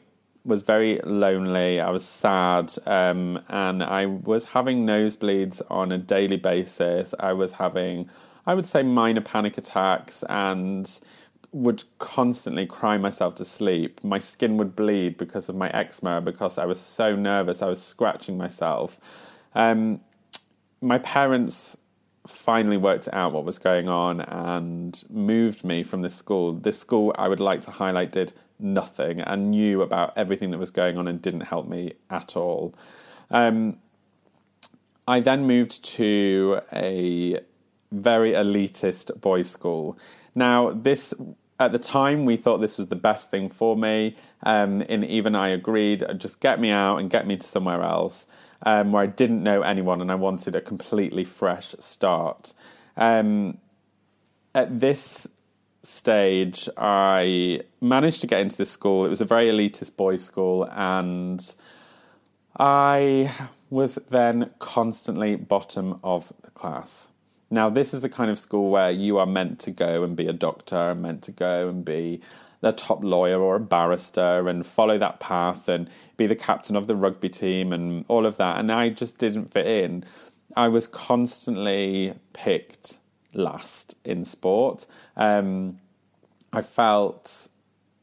was 0.46 0.62
very 0.62 0.98
lonely. 1.04 1.78
I 1.78 1.90
was 1.90 2.06
sad, 2.06 2.72
um, 2.86 3.40
and 3.48 3.82
I 3.82 4.06
was 4.06 4.46
having 4.56 4.86
nosebleeds 4.86 5.60
on 5.68 5.92
a 5.92 5.98
daily 5.98 6.38
basis. 6.38 7.14
I 7.20 7.34
was 7.34 7.52
having, 7.52 8.08
I 8.46 8.54
would 8.54 8.66
say, 8.66 8.82
minor 8.82 9.20
panic 9.20 9.58
attacks, 9.58 10.24
and 10.28 10.90
would 11.52 11.84
constantly 11.98 12.66
cry 12.66 12.96
myself 12.96 13.34
to 13.36 13.44
sleep. 13.44 14.02
My 14.02 14.18
skin 14.18 14.56
would 14.56 14.74
bleed 14.74 15.18
because 15.18 15.48
of 15.48 15.54
my 15.54 15.68
eczema, 15.70 16.20
because 16.20 16.56
I 16.56 16.64
was 16.64 16.80
so 16.80 17.14
nervous. 17.14 17.60
I 17.60 17.66
was 17.66 17.82
scratching 17.82 18.38
myself. 18.38 18.98
Um, 19.54 20.00
my 20.80 20.98
parents 20.98 21.76
finally 22.26 22.76
worked 22.76 23.08
out 23.12 23.32
what 23.32 23.44
was 23.44 23.58
going 23.58 23.88
on 23.88 24.20
and 24.20 25.04
moved 25.10 25.62
me 25.62 25.82
from 25.82 26.02
this 26.02 26.14
school. 26.14 26.52
This 26.54 26.78
school, 26.78 27.14
I 27.18 27.28
would 27.28 27.40
like 27.40 27.60
to 27.62 27.70
highlight, 27.70 28.12
did 28.12 28.32
nothing 28.58 29.20
and 29.20 29.50
knew 29.50 29.82
about 29.82 30.16
everything 30.16 30.52
that 30.52 30.58
was 30.58 30.70
going 30.70 30.96
on 30.96 31.06
and 31.08 31.20
didn't 31.20 31.42
help 31.42 31.68
me 31.68 31.94
at 32.08 32.36
all. 32.36 32.74
Um, 33.30 33.78
I 35.06 35.20
then 35.20 35.46
moved 35.46 35.84
to 35.96 36.60
a 36.72 37.40
very 37.90 38.32
elitist 38.32 39.20
boys' 39.20 39.50
school. 39.50 39.98
Now, 40.34 40.70
this 40.70 41.12
at 41.66 41.72
the 41.72 41.78
time 41.78 42.24
we 42.24 42.36
thought 42.36 42.58
this 42.58 42.78
was 42.78 42.88
the 42.88 42.96
best 42.96 43.30
thing 43.30 43.48
for 43.48 43.76
me, 43.76 44.16
um, 44.42 44.82
and 44.88 45.04
even 45.04 45.34
I 45.34 45.48
agreed. 45.48 46.04
Just 46.18 46.40
get 46.40 46.60
me 46.60 46.70
out 46.70 46.98
and 46.98 47.10
get 47.10 47.26
me 47.26 47.36
to 47.36 47.46
somewhere 47.46 47.82
else 47.82 48.26
um, 48.64 48.92
where 48.92 49.02
I 49.02 49.06
didn't 49.06 49.42
know 49.42 49.62
anyone 49.62 50.00
and 50.00 50.10
I 50.10 50.14
wanted 50.14 50.54
a 50.54 50.60
completely 50.60 51.24
fresh 51.24 51.74
start. 51.78 52.52
Um, 52.96 53.58
at 54.54 54.80
this 54.80 55.26
stage, 55.82 56.68
I 56.76 57.62
managed 57.80 58.20
to 58.20 58.26
get 58.26 58.40
into 58.40 58.56
this 58.56 58.70
school. 58.70 59.04
It 59.04 59.08
was 59.08 59.20
a 59.20 59.24
very 59.24 59.48
elitist 59.48 59.96
boys' 59.96 60.24
school, 60.24 60.68
and 60.70 61.54
I 62.58 63.32
was 63.70 63.98
then 64.10 64.50
constantly 64.58 65.36
bottom 65.36 65.98
of 66.04 66.32
the 66.42 66.50
class. 66.50 67.08
Now, 67.52 67.68
this 67.68 67.92
is 67.92 68.00
the 68.00 68.08
kind 68.08 68.30
of 68.30 68.38
school 68.38 68.70
where 68.70 68.90
you 68.90 69.18
are 69.18 69.26
meant 69.26 69.58
to 69.60 69.70
go 69.70 70.04
and 70.04 70.16
be 70.16 70.26
a 70.26 70.32
doctor, 70.32 70.94
meant 70.94 71.22
to 71.24 71.32
go 71.32 71.68
and 71.68 71.84
be 71.84 72.22
a 72.62 72.72
top 72.72 73.04
lawyer 73.04 73.38
or 73.38 73.56
a 73.56 73.60
barrister 73.60 74.48
and 74.48 74.64
follow 74.64 74.96
that 74.96 75.20
path 75.20 75.68
and 75.68 75.90
be 76.16 76.26
the 76.26 76.34
captain 76.34 76.76
of 76.76 76.86
the 76.86 76.96
rugby 76.96 77.28
team 77.28 77.70
and 77.70 78.06
all 78.08 78.24
of 78.24 78.38
that. 78.38 78.58
And 78.58 78.72
I 78.72 78.88
just 78.88 79.18
didn't 79.18 79.52
fit 79.52 79.66
in. 79.66 80.02
I 80.56 80.68
was 80.68 80.88
constantly 80.88 82.14
picked 82.32 82.96
last 83.34 83.96
in 84.02 84.24
sport. 84.24 84.86
Um, 85.14 85.78
I 86.54 86.62
felt, 86.62 87.48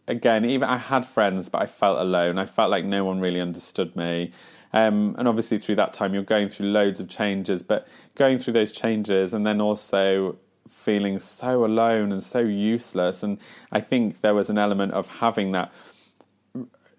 again, 0.07 0.45
even 0.45 0.69
I 0.69 0.77
had 0.77 1.07
friends, 1.07 1.49
but 1.49 1.63
I 1.63 1.65
felt 1.65 1.99
alone. 1.99 2.37
I 2.37 2.45
felt 2.45 2.69
like 2.69 2.85
no 2.85 3.03
one 3.03 3.19
really 3.19 3.41
understood 3.41 3.95
me. 3.95 4.31
Um, 4.73 5.15
and 5.17 5.27
obviously, 5.27 5.59
through 5.59 5.75
that 5.75 5.93
time, 5.93 6.13
you're 6.13 6.23
going 6.23 6.49
through 6.49 6.67
loads 6.67 6.99
of 6.99 7.09
changes, 7.09 7.63
but 7.63 7.87
going 8.15 8.37
through 8.37 8.53
those 8.53 8.71
changes 8.71 9.33
and 9.33 9.45
then 9.45 9.61
also 9.61 10.37
feeling 10.69 11.19
so 11.19 11.65
alone 11.65 12.11
and 12.11 12.23
so 12.23 12.39
useless. 12.39 13.23
And 13.23 13.39
I 13.71 13.81
think 13.81 14.21
there 14.21 14.35
was 14.35 14.49
an 14.49 14.57
element 14.57 14.93
of 14.93 15.07
having 15.07 15.51
that 15.53 15.71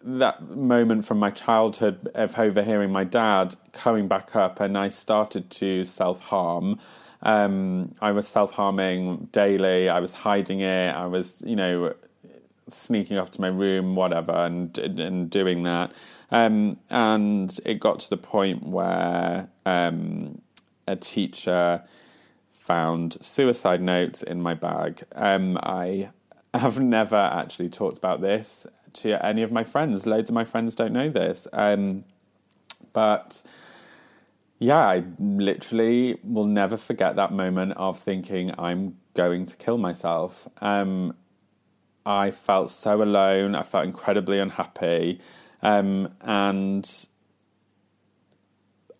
that 0.03 0.43
moment 0.57 1.05
from 1.05 1.19
my 1.19 1.31
childhood 1.31 2.11
of 2.15 2.39
overhearing 2.39 2.91
my 2.91 3.05
dad 3.05 3.55
coming 3.73 4.09
back 4.09 4.35
up, 4.35 4.59
and 4.61 4.77
I 4.77 4.89
started 4.89 5.51
to 5.51 5.85
self 5.85 6.21
harm. 6.21 6.79
Um, 7.23 7.95
I 8.01 8.13
was 8.13 8.27
self 8.27 8.53
harming 8.53 9.29
daily. 9.33 9.89
I 9.89 10.01
was 10.01 10.13
hiding 10.13 10.61
it. 10.61 10.91
I 10.91 11.07
was, 11.07 11.43
you 11.45 11.57
know, 11.57 11.95
sneaking 12.73 13.19
off 13.19 13.31
to 13.33 13.41
my 13.41 13.49
room, 13.49 13.95
whatever, 13.95 14.33
and 14.33 14.77
and 14.79 15.31
doing 15.31 15.63
that. 15.65 15.93
Um, 16.31 16.79
and 16.89 17.59
it 17.65 17.81
got 17.81 18.01
to 18.01 18.11
the 18.11 18.17
point 18.17 18.63
where 18.63 19.49
um, 19.67 20.41
a 20.87 20.97
teacher 20.97 21.83
found 22.53 23.17
suicide 23.21 23.83
notes 23.83 24.23
in 24.23 24.41
my 24.41 24.55
bag. 24.55 25.03
Um, 25.15 25.59
I 25.63 26.11
have 26.55 26.79
never 26.79 27.17
actually 27.17 27.69
talked 27.69 27.99
about 27.99 28.21
this 28.21 28.67
to 28.93 29.25
any 29.25 29.43
of 29.43 29.51
my 29.51 29.65
friends. 29.65 30.07
Loads 30.07 30.31
of 30.31 30.35
my 30.35 30.45
friends 30.45 30.75
don't 30.75 30.93
know 30.93 31.11
this. 31.11 31.49
Um, 31.53 32.05
but 32.93 33.43
yeah, 34.59 34.79
I 34.79 35.05
literally 35.19 36.19
will 36.23 36.47
never 36.47 36.77
forget 36.77 37.17
that 37.17 37.33
moment 37.33 37.73
of 37.77 37.99
thinking 37.99 38.53
I'm 38.59 38.97
going 39.15 39.47
to 39.47 39.57
kill 39.57 39.79
myself. 39.79 40.49
Um, 40.61 41.15
I 42.05 42.31
felt 42.31 42.71
so 42.71 43.03
alone. 43.03 43.55
I 43.55 43.63
felt 43.63 43.85
incredibly 43.85 44.39
unhappy. 44.39 45.21
Um, 45.63 46.15
and 46.23 47.07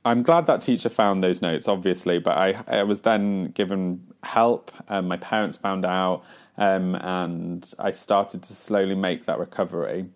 I'm 0.05 0.23
glad 0.23 0.47
that 0.47 0.61
teacher 0.63 0.89
found 0.89 1.23
those 1.23 1.43
notes, 1.43 1.69
obviously, 1.69 2.19
but 2.19 2.37
I, 2.37 2.63
I 2.67 2.83
was 2.85 3.01
then 3.01 3.47
given 3.53 4.07
help. 4.23 4.71
Um, 4.89 5.09
my 5.09 5.17
parents 5.17 5.57
found 5.57 5.85
out, 5.85 6.25
um, 6.57 6.95
and 6.97 7.71
I 7.79 7.91
started 7.91 8.43
to 8.45 8.55
slowly 8.55 8.95
make 8.95 9.27
that 9.27 9.39
recovery. 9.39 10.07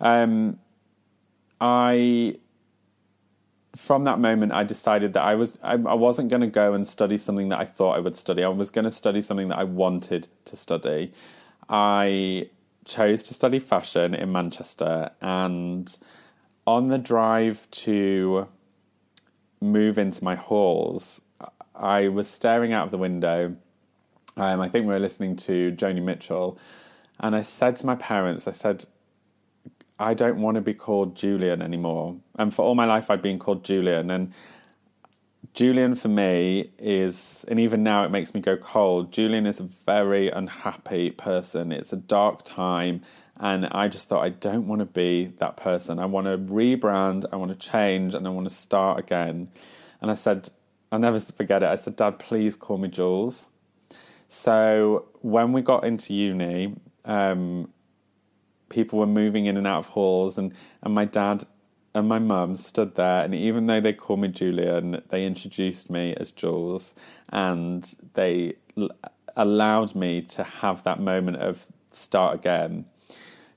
Um, 0.00 0.58
I, 1.60 2.38
from 3.76 4.04
that 4.04 4.18
moment, 4.18 4.52
I 4.52 4.64
decided 4.64 5.14
that 5.14 5.22
I 5.22 5.34
was 5.36 5.58
I, 5.62 5.72
I 5.72 5.94
wasn't 5.94 6.28
going 6.28 6.42
to 6.42 6.48
go 6.48 6.74
and 6.74 6.86
study 6.86 7.16
something 7.16 7.48
that 7.50 7.60
I 7.60 7.64
thought 7.64 7.96
I 7.96 8.00
would 8.00 8.16
study. 8.16 8.42
I 8.42 8.48
was 8.48 8.70
going 8.70 8.84
to 8.84 8.90
study 8.90 9.22
something 9.22 9.48
that 9.48 9.58
I 9.58 9.64
wanted 9.64 10.28
to 10.46 10.56
study. 10.56 11.12
I 11.68 12.50
chose 12.84 13.22
to 13.24 13.34
study 13.34 13.58
fashion 13.58 14.14
in 14.14 14.32
Manchester, 14.32 15.10
and 15.20 15.96
on 16.66 16.88
the 16.88 16.98
drive 16.98 17.70
to 17.70 18.48
move 19.60 19.98
into 19.98 20.22
my 20.22 20.34
halls, 20.34 21.20
I 21.74 22.08
was 22.08 22.28
staring 22.28 22.72
out 22.72 22.84
of 22.86 22.90
the 22.90 22.98
window. 22.98 23.56
Um, 24.36 24.60
I 24.60 24.68
think 24.68 24.86
we 24.86 24.92
were 24.92 24.98
listening 24.98 25.36
to 25.36 25.72
Joni 25.72 26.02
Mitchell, 26.02 26.58
and 27.20 27.34
I 27.34 27.42
said 27.42 27.76
to 27.76 27.86
my 27.86 27.94
parents, 27.94 28.46
I 28.46 28.52
said, 28.52 28.84
I 29.98 30.14
don't 30.14 30.40
want 30.40 30.56
to 30.56 30.60
be 30.60 30.74
called 30.74 31.14
Julian 31.14 31.62
anymore. 31.62 32.16
And 32.36 32.52
for 32.52 32.62
all 32.62 32.74
my 32.74 32.84
life, 32.84 33.10
I'd 33.10 33.22
been 33.22 33.38
called 33.38 33.64
Julian. 33.64 34.10
And 34.10 34.32
Julian 35.54 35.94
for 35.94 36.08
me 36.08 36.72
is, 36.78 37.44
and 37.46 37.60
even 37.60 37.84
now 37.84 38.04
it 38.04 38.10
makes 38.10 38.34
me 38.34 38.40
go 38.40 38.56
cold. 38.56 39.12
Julian 39.12 39.46
is 39.46 39.60
a 39.60 39.68
very 39.86 40.28
unhappy 40.28 41.12
person. 41.12 41.70
It's 41.70 41.92
a 41.92 41.96
dark 41.96 42.44
time. 42.44 43.02
And 43.36 43.66
I 43.66 43.86
just 43.86 44.08
thought, 44.08 44.24
I 44.24 44.30
don't 44.30 44.66
want 44.66 44.80
to 44.80 44.84
be 44.84 45.26
that 45.38 45.56
person. 45.56 46.00
I 46.00 46.06
want 46.06 46.26
to 46.26 46.36
rebrand, 46.36 47.24
I 47.32 47.36
want 47.36 47.52
to 47.52 47.56
change, 47.56 48.14
and 48.14 48.26
I 48.26 48.30
want 48.30 48.48
to 48.48 48.54
start 48.54 48.98
again. 48.98 49.48
And 50.00 50.10
I 50.10 50.14
said, 50.14 50.48
I'll 50.90 50.98
never 50.98 51.20
forget 51.20 51.62
it. 51.62 51.68
I 51.68 51.76
said, 51.76 51.96
Dad, 51.96 52.18
please 52.18 52.56
call 52.56 52.78
me 52.78 52.88
Jules. 52.88 53.46
So 54.28 55.06
when 55.20 55.52
we 55.52 55.62
got 55.62 55.84
into 55.84 56.14
uni, 56.14 56.74
um, 57.04 57.72
people 58.68 58.98
were 58.98 59.06
moving 59.06 59.46
in 59.46 59.56
and 59.56 59.66
out 59.66 59.78
of 59.78 59.86
halls, 59.86 60.36
and, 60.36 60.52
and 60.82 60.94
my 60.94 61.04
dad 61.04 61.44
and 61.94 62.08
my 62.08 62.18
mum 62.18 62.56
stood 62.56 62.94
there, 62.96 63.24
and 63.24 63.34
even 63.34 63.66
though 63.66 63.80
they 63.80 63.92
called 63.92 64.20
me 64.20 64.28
Julian, 64.28 65.02
they 65.10 65.24
introduced 65.24 65.90
me 65.90 66.14
as 66.18 66.30
Jules, 66.32 66.94
and 67.28 67.94
they 68.14 68.54
l- 68.76 68.90
allowed 69.36 69.94
me 69.94 70.20
to 70.22 70.42
have 70.44 70.82
that 70.84 71.00
moment 71.00 71.36
of 71.38 71.66
start 71.92 72.34
again. 72.34 72.86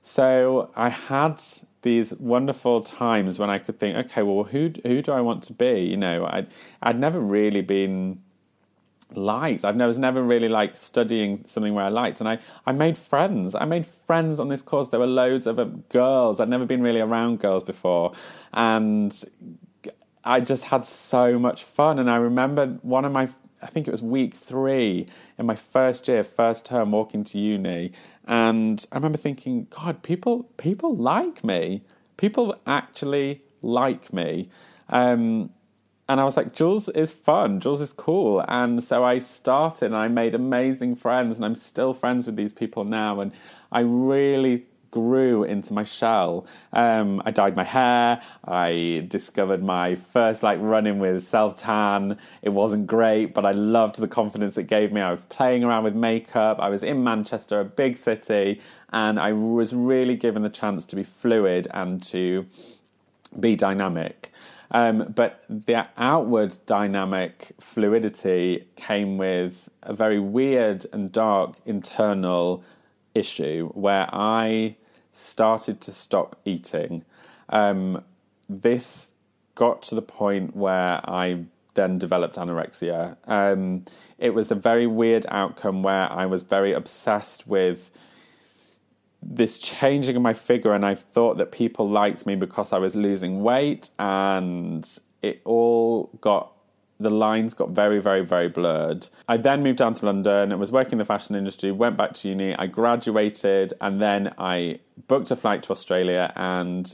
So 0.02 0.70
I 0.76 0.88
had 0.90 1.42
these 1.82 2.14
wonderful 2.14 2.82
times 2.82 3.38
when 3.38 3.50
I 3.50 3.58
could 3.58 3.78
think, 3.78 3.96
okay, 4.06 4.22
well, 4.22 4.44
who 4.44 4.70
who 4.84 5.02
do 5.02 5.12
I 5.12 5.20
want 5.20 5.42
to 5.44 5.52
be? 5.52 5.80
You 5.82 5.96
know, 5.96 6.26
I'd 6.26 6.48
I'd 6.82 6.98
never 6.98 7.20
really 7.20 7.60
been 7.62 8.20
liked. 9.14 9.64
I 9.64 9.72
was 9.72 9.98
never 9.98 10.22
really 10.22 10.48
like 10.48 10.74
studying 10.74 11.44
something 11.46 11.74
where 11.74 11.84
I 11.84 11.88
liked, 11.88 12.20
and 12.20 12.28
I 12.28 12.38
I 12.66 12.72
made 12.72 12.96
friends. 12.96 13.54
I 13.54 13.64
made 13.64 13.86
friends 13.86 14.38
on 14.38 14.48
this 14.48 14.62
course. 14.62 14.88
There 14.88 15.00
were 15.00 15.06
loads 15.06 15.46
of 15.46 15.58
um, 15.58 15.84
girls. 15.88 16.40
I'd 16.40 16.48
never 16.48 16.66
been 16.66 16.82
really 16.82 17.00
around 17.00 17.40
girls 17.40 17.64
before, 17.64 18.12
and 18.52 19.24
I 20.24 20.40
just 20.40 20.64
had 20.64 20.84
so 20.84 21.38
much 21.38 21.64
fun. 21.64 21.98
And 21.98 22.10
I 22.10 22.16
remember 22.16 22.78
one 22.82 23.04
of 23.04 23.12
my 23.12 23.28
I 23.60 23.66
think 23.66 23.88
it 23.88 23.90
was 23.90 24.02
week 24.02 24.34
three 24.34 25.06
in 25.36 25.46
my 25.46 25.56
first 25.56 26.06
year, 26.06 26.22
first 26.22 26.66
term, 26.66 26.92
walking 26.92 27.24
to 27.24 27.38
uni, 27.38 27.92
and 28.26 28.84
I 28.92 28.96
remember 28.96 29.18
thinking, 29.18 29.66
God, 29.70 30.02
people 30.02 30.44
people 30.56 30.94
like 30.94 31.42
me. 31.44 31.82
People 32.16 32.56
actually 32.66 33.42
like 33.62 34.12
me. 34.12 34.50
Um, 34.88 35.50
and 36.08 36.20
I 36.20 36.24
was 36.24 36.36
like, 36.36 36.54
Jules 36.54 36.88
is 36.90 37.12
fun. 37.12 37.60
Jules 37.60 37.80
is 37.82 37.92
cool. 37.92 38.42
And 38.48 38.82
so 38.82 39.04
I 39.04 39.18
started 39.18 39.86
and 39.86 39.96
I 39.96 40.08
made 40.08 40.34
amazing 40.34 40.96
friends, 40.96 41.36
and 41.36 41.44
I'm 41.44 41.54
still 41.54 41.92
friends 41.92 42.26
with 42.26 42.36
these 42.36 42.52
people 42.52 42.84
now. 42.84 43.20
And 43.20 43.32
I 43.70 43.80
really 43.80 44.64
grew 44.90 45.44
into 45.44 45.74
my 45.74 45.84
shell. 45.84 46.46
Um, 46.72 47.20
I 47.26 47.30
dyed 47.30 47.54
my 47.54 47.64
hair. 47.64 48.22
I 48.46 49.04
discovered 49.08 49.62
my 49.62 49.94
first 49.94 50.42
like 50.42 50.58
running 50.62 50.98
with 50.98 51.26
self 51.26 51.56
tan. 51.56 52.16
It 52.40 52.50
wasn't 52.50 52.86
great, 52.86 53.34
but 53.34 53.44
I 53.44 53.52
loved 53.52 53.98
the 53.98 54.08
confidence 54.08 54.56
it 54.56 54.66
gave 54.66 54.92
me. 54.92 55.02
I 55.02 55.12
was 55.12 55.20
playing 55.28 55.62
around 55.62 55.84
with 55.84 55.94
makeup. 55.94 56.58
I 56.58 56.70
was 56.70 56.82
in 56.82 57.04
Manchester, 57.04 57.60
a 57.60 57.64
big 57.64 57.98
city, 57.98 58.62
and 58.92 59.20
I 59.20 59.32
was 59.32 59.74
really 59.74 60.16
given 60.16 60.42
the 60.42 60.48
chance 60.48 60.86
to 60.86 60.96
be 60.96 61.04
fluid 61.04 61.68
and 61.72 62.02
to 62.04 62.46
be 63.38 63.56
dynamic. 63.56 64.32
Um, 64.70 65.12
but 65.14 65.44
the 65.48 65.88
outward 65.96 66.58
dynamic 66.66 67.52
fluidity 67.58 68.66
came 68.76 69.16
with 69.16 69.70
a 69.82 69.94
very 69.94 70.18
weird 70.18 70.84
and 70.92 71.10
dark 71.10 71.56
internal 71.64 72.62
issue 73.14 73.70
where 73.74 74.08
I 74.12 74.76
started 75.10 75.80
to 75.82 75.92
stop 75.92 76.36
eating. 76.44 77.04
Um, 77.48 78.04
this 78.48 79.08
got 79.54 79.82
to 79.82 79.94
the 79.94 80.02
point 80.02 80.54
where 80.54 81.00
I 81.08 81.44
then 81.74 81.98
developed 81.98 82.36
anorexia. 82.36 83.16
Um, 83.26 83.84
it 84.18 84.34
was 84.34 84.50
a 84.50 84.54
very 84.54 84.86
weird 84.86 85.26
outcome 85.30 85.82
where 85.82 86.10
I 86.12 86.26
was 86.26 86.42
very 86.42 86.72
obsessed 86.72 87.46
with 87.46 87.90
this 89.22 89.58
changing 89.58 90.16
of 90.16 90.22
my 90.22 90.34
figure, 90.34 90.72
and 90.72 90.84
I 90.84 90.94
thought 90.94 91.38
that 91.38 91.52
people 91.52 91.88
liked 91.88 92.26
me 92.26 92.34
because 92.36 92.72
I 92.72 92.78
was 92.78 92.94
losing 92.94 93.42
weight, 93.42 93.90
and 93.98 94.88
it 95.22 95.40
all 95.44 96.10
got 96.20 96.52
the 97.00 97.10
lines 97.10 97.54
got 97.54 97.70
very, 97.70 98.00
very, 98.00 98.24
very 98.24 98.48
blurred. 98.48 99.08
I 99.28 99.36
then 99.36 99.62
moved 99.62 99.78
down 99.78 99.94
to 99.94 100.06
London 100.06 100.50
and 100.50 100.58
was 100.58 100.72
working 100.72 100.92
in 100.92 100.98
the 100.98 101.04
fashion 101.04 101.36
industry, 101.36 101.70
went 101.70 101.96
back 101.96 102.14
to 102.14 102.28
uni, 102.28 102.56
I 102.56 102.66
graduated, 102.66 103.72
and 103.80 104.02
then 104.02 104.34
I 104.36 104.80
booked 105.06 105.30
a 105.30 105.36
flight 105.36 105.62
to 105.64 105.70
Australia. 105.70 106.32
And 106.34 106.92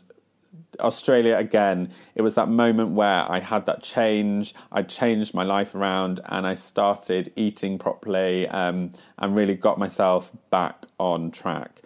Australia, 0.81 1.37
again, 1.37 1.90
it 2.14 2.23
was 2.23 2.35
that 2.35 2.49
moment 2.49 2.90
where 2.90 3.31
I 3.31 3.40
had 3.40 3.64
that 3.66 3.83
change. 3.83 4.54
I 4.71 4.83
changed 4.83 5.33
my 5.33 5.43
life 5.43 5.75
around 5.75 6.21
and 6.26 6.47
I 6.47 6.54
started 6.54 7.33
eating 7.35 7.78
properly 7.78 8.47
um, 8.49 8.90
and 9.19 9.35
really 9.35 9.54
got 9.54 9.78
myself 9.78 10.33
back 10.50 10.85
on 10.99 11.31
track. 11.31 11.81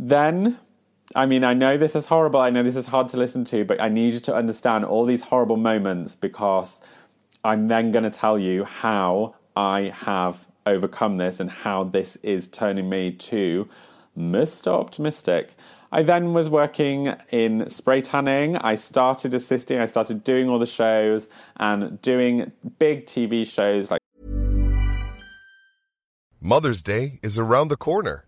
Then 0.00 0.58
I 1.14 1.26
mean, 1.26 1.42
I 1.42 1.54
know 1.54 1.76
this 1.76 1.96
is 1.96 2.06
horrible. 2.06 2.40
I 2.40 2.50
know 2.50 2.62
this 2.62 2.76
is 2.76 2.86
hard 2.86 3.08
to 3.10 3.16
listen 3.16 3.44
to, 3.46 3.64
but 3.64 3.80
I 3.80 3.88
need 3.88 4.12
you 4.14 4.20
to 4.20 4.34
understand 4.34 4.84
all 4.84 5.06
these 5.06 5.22
horrible 5.22 5.56
moments 5.56 6.14
because 6.14 6.80
I'm 7.42 7.68
then 7.68 7.90
going 7.90 8.04
to 8.04 8.10
tell 8.10 8.38
you 8.38 8.64
how 8.64 9.34
I 9.56 9.92
have 9.94 10.46
overcome 10.66 11.16
this 11.16 11.40
and 11.40 11.50
how 11.50 11.84
this 11.84 12.16
is 12.22 12.46
turning 12.46 12.90
me 12.90 13.10
to 13.10 13.68
Mr. 14.16 14.68
Optimistic. 14.68 15.54
I 15.90 16.02
then 16.02 16.34
was 16.34 16.50
working 16.50 17.14
in 17.30 17.70
spray 17.70 18.02
tanning. 18.02 18.56
I 18.58 18.74
started 18.74 19.32
assisting, 19.32 19.78
I 19.78 19.86
started 19.86 20.22
doing 20.22 20.48
all 20.48 20.58
the 20.58 20.66
shows 20.66 21.28
and 21.56 22.00
doing 22.02 22.52
big 22.78 23.06
TV 23.06 23.46
shows 23.46 23.90
like 23.90 24.00
Mother's 26.40 26.82
Day 26.82 27.18
is 27.22 27.38
around 27.38 27.68
the 27.68 27.76
corner. 27.76 28.27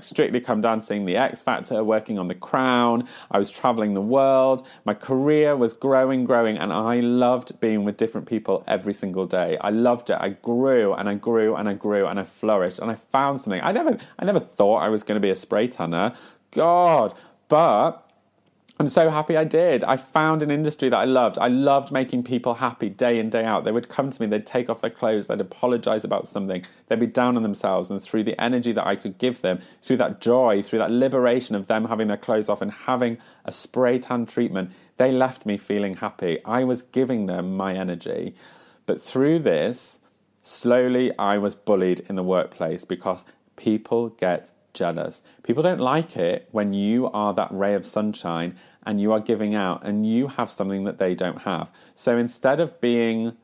Strictly 0.00 0.40
Come 0.40 0.60
Dancing, 0.60 1.04
The 1.04 1.16
X 1.16 1.42
Factor, 1.42 1.84
working 1.84 2.18
on 2.18 2.28
The 2.28 2.34
Crown. 2.34 3.06
I 3.30 3.38
was 3.38 3.50
traveling 3.50 3.94
the 3.94 4.00
world. 4.00 4.66
My 4.84 4.94
career 4.94 5.56
was 5.56 5.72
growing, 5.72 6.24
growing, 6.24 6.58
and 6.58 6.72
I 6.72 7.00
loved 7.00 7.60
being 7.60 7.84
with 7.84 7.96
different 7.96 8.26
people 8.26 8.64
every 8.66 8.92
single 8.92 9.26
day. 9.26 9.56
I 9.60 9.70
loved 9.70 10.10
it. 10.10 10.18
I 10.20 10.30
grew 10.30 10.94
and 10.94 11.08
I 11.08 11.14
grew 11.14 11.54
and 11.54 11.68
I 11.68 11.74
grew 11.74 12.06
and 12.06 12.18
I 12.18 12.24
flourished 12.24 12.80
and 12.80 12.90
I 12.90 12.96
found 12.96 13.40
something. 13.40 13.60
I 13.62 13.70
never, 13.70 13.96
I 14.18 14.24
never 14.24 14.40
thought 14.40 14.78
I 14.78 14.88
was 14.88 15.04
going 15.04 15.16
to 15.16 15.20
be 15.20 15.30
a 15.30 15.36
spray 15.36 15.68
tanner. 15.68 16.12
God, 16.50 17.14
but 17.48 18.03
I'm 18.76 18.88
so 18.88 19.08
happy 19.08 19.36
I 19.36 19.44
did. 19.44 19.84
I 19.84 19.96
found 19.96 20.42
an 20.42 20.50
industry 20.50 20.88
that 20.88 20.96
I 20.96 21.04
loved. 21.04 21.38
I 21.38 21.46
loved 21.46 21.92
making 21.92 22.24
people 22.24 22.54
happy 22.54 22.88
day 22.88 23.20
in, 23.20 23.30
day 23.30 23.44
out. 23.44 23.62
They 23.62 23.70
would 23.70 23.88
come 23.88 24.10
to 24.10 24.20
me, 24.20 24.26
they'd 24.26 24.44
take 24.44 24.68
off 24.68 24.80
their 24.80 24.90
clothes, 24.90 25.28
they'd 25.28 25.40
apologize 25.40 26.02
about 26.02 26.26
something, 26.26 26.64
they'd 26.88 26.98
be 26.98 27.06
down 27.06 27.36
on 27.36 27.44
themselves. 27.44 27.88
And 27.88 28.02
through 28.02 28.24
the 28.24 28.40
energy 28.40 28.72
that 28.72 28.86
I 28.86 28.96
could 28.96 29.16
give 29.18 29.42
them, 29.42 29.60
through 29.80 29.98
that 29.98 30.20
joy, 30.20 30.60
through 30.60 30.80
that 30.80 30.90
liberation 30.90 31.54
of 31.54 31.68
them 31.68 31.84
having 31.84 32.08
their 32.08 32.16
clothes 32.16 32.48
off 32.48 32.60
and 32.60 32.72
having 32.72 33.18
a 33.44 33.52
spray 33.52 34.00
tan 34.00 34.26
treatment, 34.26 34.72
they 34.96 35.12
left 35.12 35.46
me 35.46 35.56
feeling 35.56 35.94
happy. 35.94 36.38
I 36.44 36.64
was 36.64 36.82
giving 36.82 37.26
them 37.26 37.56
my 37.56 37.74
energy. 37.74 38.34
But 38.86 39.00
through 39.00 39.38
this, 39.40 40.00
slowly 40.42 41.16
I 41.16 41.38
was 41.38 41.54
bullied 41.54 42.00
in 42.08 42.16
the 42.16 42.24
workplace 42.24 42.84
because 42.84 43.24
people 43.56 44.08
get 44.10 44.50
jealous. 44.74 45.22
People 45.42 45.62
don't 45.62 45.80
like 45.80 46.16
it 46.16 46.48
when 46.50 46.72
you 46.72 47.08
are 47.10 47.32
that 47.32 47.48
ray 47.50 47.74
of 47.74 47.86
sunshine 47.86 48.56
and 48.84 49.00
you 49.00 49.12
are 49.12 49.20
giving 49.20 49.54
out 49.54 49.80
and 49.84 50.06
you 50.06 50.28
have 50.28 50.50
something 50.50 50.84
that 50.84 50.98
they 50.98 51.14
don't 51.14 51.42
have. 51.42 51.70
So 51.94 52.18
instead 52.18 52.60
of 52.60 52.80
being 52.80 53.36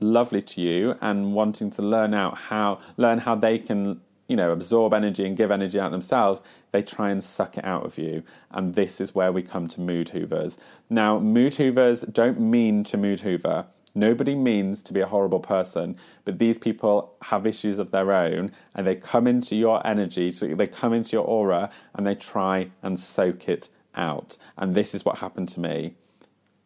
lovely 0.00 0.42
to 0.42 0.60
you 0.60 0.96
and 1.00 1.32
wanting 1.32 1.70
to 1.70 1.80
learn 1.80 2.12
out 2.12 2.36
how 2.36 2.80
learn 2.96 3.18
how 3.18 3.36
they 3.36 3.58
can 3.58 4.00
you 4.28 4.36
know 4.36 4.50
absorb 4.50 4.92
energy 4.92 5.24
and 5.24 5.36
give 5.36 5.50
energy 5.50 5.78
out 5.78 5.92
themselves 5.92 6.42
they 6.72 6.82
try 6.82 7.10
and 7.10 7.22
suck 7.22 7.56
it 7.56 7.64
out 7.64 7.86
of 7.86 7.98
you 7.98 8.22
and 8.50 8.74
this 8.74 9.00
is 9.00 9.14
where 9.14 9.30
we 9.30 9.42
come 9.42 9.68
to 9.68 9.80
mood 9.80 10.08
hoovers 10.08 10.58
now 10.90 11.18
mood 11.20 11.54
hoovers 11.54 12.00
don't 12.12 12.40
mean 12.40 12.82
to 12.82 12.96
mood 12.96 13.20
hoover 13.20 13.66
Nobody 13.94 14.34
means 14.34 14.80
to 14.82 14.92
be 14.92 15.00
a 15.00 15.06
horrible 15.06 15.40
person, 15.40 15.96
but 16.24 16.38
these 16.38 16.56
people 16.58 17.14
have 17.22 17.46
issues 17.46 17.78
of 17.78 17.90
their 17.90 18.12
own 18.12 18.52
and 18.74 18.86
they 18.86 18.94
come 18.94 19.26
into 19.26 19.54
your 19.54 19.86
energy, 19.86 20.32
so 20.32 20.46
they 20.54 20.66
come 20.66 20.94
into 20.94 21.16
your 21.16 21.26
aura 21.26 21.70
and 21.94 22.06
they 22.06 22.14
try 22.14 22.70
and 22.82 22.98
soak 22.98 23.48
it 23.48 23.68
out. 23.94 24.38
And 24.56 24.74
this 24.74 24.94
is 24.94 25.04
what 25.04 25.18
happened 25.18 25.48
to 25.50 25.60
me. 25.60 25.94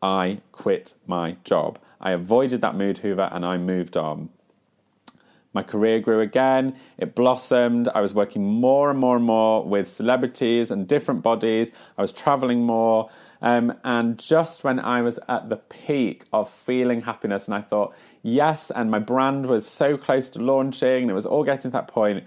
I 0.00 0.40
quit 0.52 0.94
my 1.06 1.36
job. 1.42 1.78
I 2.00 2.12
avoided 2.12 2.60
that 2.60 2.76
mood 2.76 2.98
hoover 2.98 3.28
and 3.32 3.44
I 3.44 3.58
moved 3.58 3.96
on. 3.96 4.28
My 5.52 5.62
career 5.62 6.00
grew 6.00 6.20
again, 6.20 6.76
it 6.98 7.14
blossomed. 7.14 7.88
I 7.94 8.02
was 8.02 8.12
working 8.12 8.44
more 8.44 8.90
and 8.90 8.98
more 8.98 9.16
and 9.16 9.24
more 9.24 9.64
with 9.64 9.88
celebrities 9.88 10.70
and 10.70 10.86
different 10.86 11.22
bodies. 11.22 11.72
I 11.96 12.02
was 12.02 12.12
traveling 12.12 12.60
more. 12.60 13.08
Um, 13.46 13.74
and 13.84 14.18
just 14.18 14.64
when 14.64 14.80
I 14.80 15.02
was 15.02 15.20
at 15.28 15.50
the 15.50 15.56
peak 15.56 16.24
of 16.32 16.50
feeling 16.50 17.02
happiness, 17.02 17.46
and 17.46 17.54
I 17.54 17.60
thought, 17.60 17.94
yes, 18.20 18.72
and 18.72 18.90
my 18.90 18.98
brand 18.98 19.46
was 19.46 19.68
so 19.68 19.96
close 19.96 20.28
to 20.30 20.40
launching, 20.40 21.02
and 21.02 21.10
it 21.12 21.14
was 21.14 21.26
all 21.26 21.44
getting 21.44 21.70
to 21.70 21.70
that 21.70 21.86
point, 21.86 22.24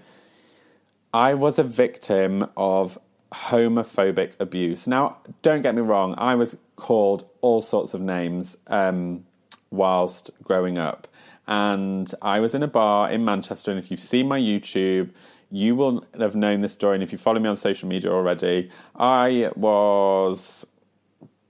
I 1.12 1.34
was 1.34 1.58
a 1.58 1.62
victim 1.62 2.48
of 2.56 2.98
homophobic 3.32 4.32
abuse. 4.40 4.86
Now, 4.86 5.18
don't 5.42 5.60
get 5.60 5.74
me 5.74 5.82
wrong, 5.82 6.14
I 6.16 6.36
was 6.36 6.56
called 6.76 7.28
all 7.42 7.60
sorts 7.60 7.92
of 7.92 8.00
names 8.00 8.56
um, 8.68 9.26
whilst 9.70 10.30
growing 10.42 10.78
up. 10.78 11.06
And 11.46 12.10
I 12.22 12.40
was 12.40 12.54
in 12.54 12.62
a 12.62 12.68
bar 12.68 13.10
in 13.10 13.26
Manchester, 13.26 13.70
and 13.70 13.78
if 13.78 13.90
you've 13.90 14.00
seen 14.00 14.26
my 14.26 14.40
YouTube, 14.40 15.10
you 15.50 15.76
will 15.76 16.02
have 16.18 16.34
known 16.34 16.60
this 16.60 16.72
story. 16.72 16.94
And 16.94 17.02
if 17.02 17.12
you 17.12 17.18
follow 17.18 17.40
me 17.40 17.48
on 17.50 17.58
social 17.58 17.90
media 17.90 18.10
already, 18.10 18.70
I 18.96 19.50
was 19.54 20.64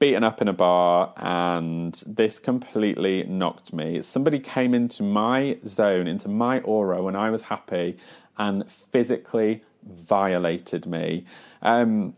beaten 0.00 0.24
up 0.24 0.40
in 0.40 0.48
a 0.48 0.52
bar 0.52 1.12
and 1.18 2.02
this 2.06 2.40
completely 2.40 3.22
knocked 3.24 3.72
me. 3.72 4.00
Somebody 4.02 4.40
came 4.40 4.74
into 4.74 5.02
my 5.02 5.58
zone, 5.66 6.08
into 6.08 6.28
my 6.28 6.60
aura 6.60 7.02
when 7.02 7.14
I 7.14 7.30
was 7.30 7.42
happy 7.42 7.98
and 8.38 8.68
physically 8.68 9.62
violated 9.84 10.86
me. 10.86 11.26
Um, 11.62 12.14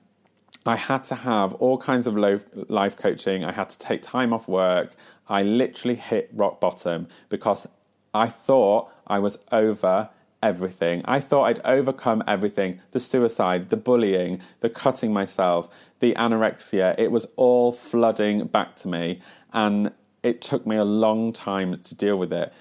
I 0.64 0.76
had 0.76 1.02
to 1.06 1.16
have 1.16 1.54
all 1.54 1.76
kinds 1.76 2.06
of 2.06 2.16
life 2.16 2.96
coaching. 2.96 3.44
I 3.44 3.50
had 3.50 3.68
to 3.70 3.78
take 3.78 4.02
time 4.02 4.32
off 4.32 4.46
work. 4.46 4.94
I 5.28 5.42
literally 5.42 5.96
hit 5.96 6.30
rock 6.32 6.60
bottom 6.60 7.08
because 7.28 7.66
I 8.14 8.28
thought 8.28 8.92
I 9.08 9.18
was 9.18 9.38
over 9.50 10.08
everything. 10.42 11.02
I 11.04 11.20
thought 11.20 11.44
I'd 11.44 11.60
overcome 11.64 12.22
everything 12.26 12.80
the 12.90 13.00
suicide, 13.00 13.70
the 13.70 13.76
bullying, 13.76 14.40
the 14.60 14.68
cutting 14.68 15.12
myself, 15.12 15.68
the 16.00 16.14
anorexia. 16.14 16.94
It 16.98 17.10
was 17.10 17.26
all 17.36 17.72
flooding 17.72 18.46
back 18.46 18.76
to 18.76 18.88
me, 18.88 19.20
and 19.52 19.92
it 20.22 20.40
took 20.40 20.66
me 20.66 20.76
a 20.76 20.84
long 20.84 21.32
time 21.32 21.78
to 21.78 21.94
deal 21.94 22.16
with 22.16 22.32
it. 22.32 22.52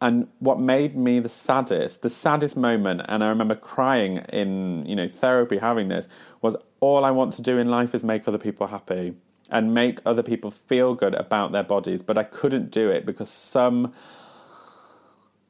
And 0.00 0.28
what 0.40 0.58
made 0.58 0.96
me 0.96 1.20
the 1.20 1.28
saddest, 1.28 2.02
the 2.02 2.10
saddest 2.10 2.56
moment, 2.56 3.02
and 3.08 3.22
I 3.22 3.28
remember 3.28 3.54
crying 3.54 4.18
in 4.28 4.84
you 4.86 4.96
know 4.96 5.08
therapy 5.08 5.58
having 5.58 5.88
this, 5.88 6.06
was 6.42 6.56
all 6.80 7.04
I 7.04 7.10
want 7.10 7.32
to 7.34 7.42
do 7.42 7.58
in 7.58 7.68
life 7.68 7.94
is 7.94 8.04
make 8.04 8.28
other 8.28 8.38
people 8.38 8.66
happy 8.66 9.14
and 9.50 9.72
make 9.72 10.00
other 10.04 10.22
people 10.22 10.50
feel 10.50 10.94
good 10.94 11.14
about 11.14 11.52
their 11.52 11.62
bodies, 11.62 12.02
but 12.02 12.18
I 12.18 12.24
couldn't 12.24 12.70
do 12.70 12.90
it 12.90 13.06
because 13.06 13.30
some 13.30 13.92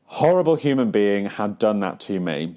horrible 0.07 0.57
human 0.57 0.91
being 0.91 1.27
had 1.27 1.59
done 1.59 1.81
that 1.81 2.01
to 2.01 2.21
me. 2.21 2.57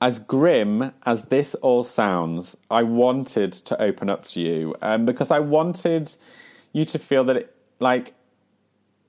As 0.00 0.18
grim 0.18 0.92
as 1.04 1.24
this 1.26 1.54
all 1.56 1.82
sounds, 1.82 2.56
I 2.70 2.82
wanted 2.82 3.52
to 3.52 3.80
open 3.80 4.08
up 4.08 4.24
to 4.28 4.40
you 4.40 4.74
um, 4.80 5.04
because 5.04 5.30
I 5.30 5.40
wanted 5.40 6.14
you 6.72 6.84
to 6.86 6.98
feel 6.98 7.22
that, 7.24 7.36
it, 7.36 7.54
like, 7.80 8.14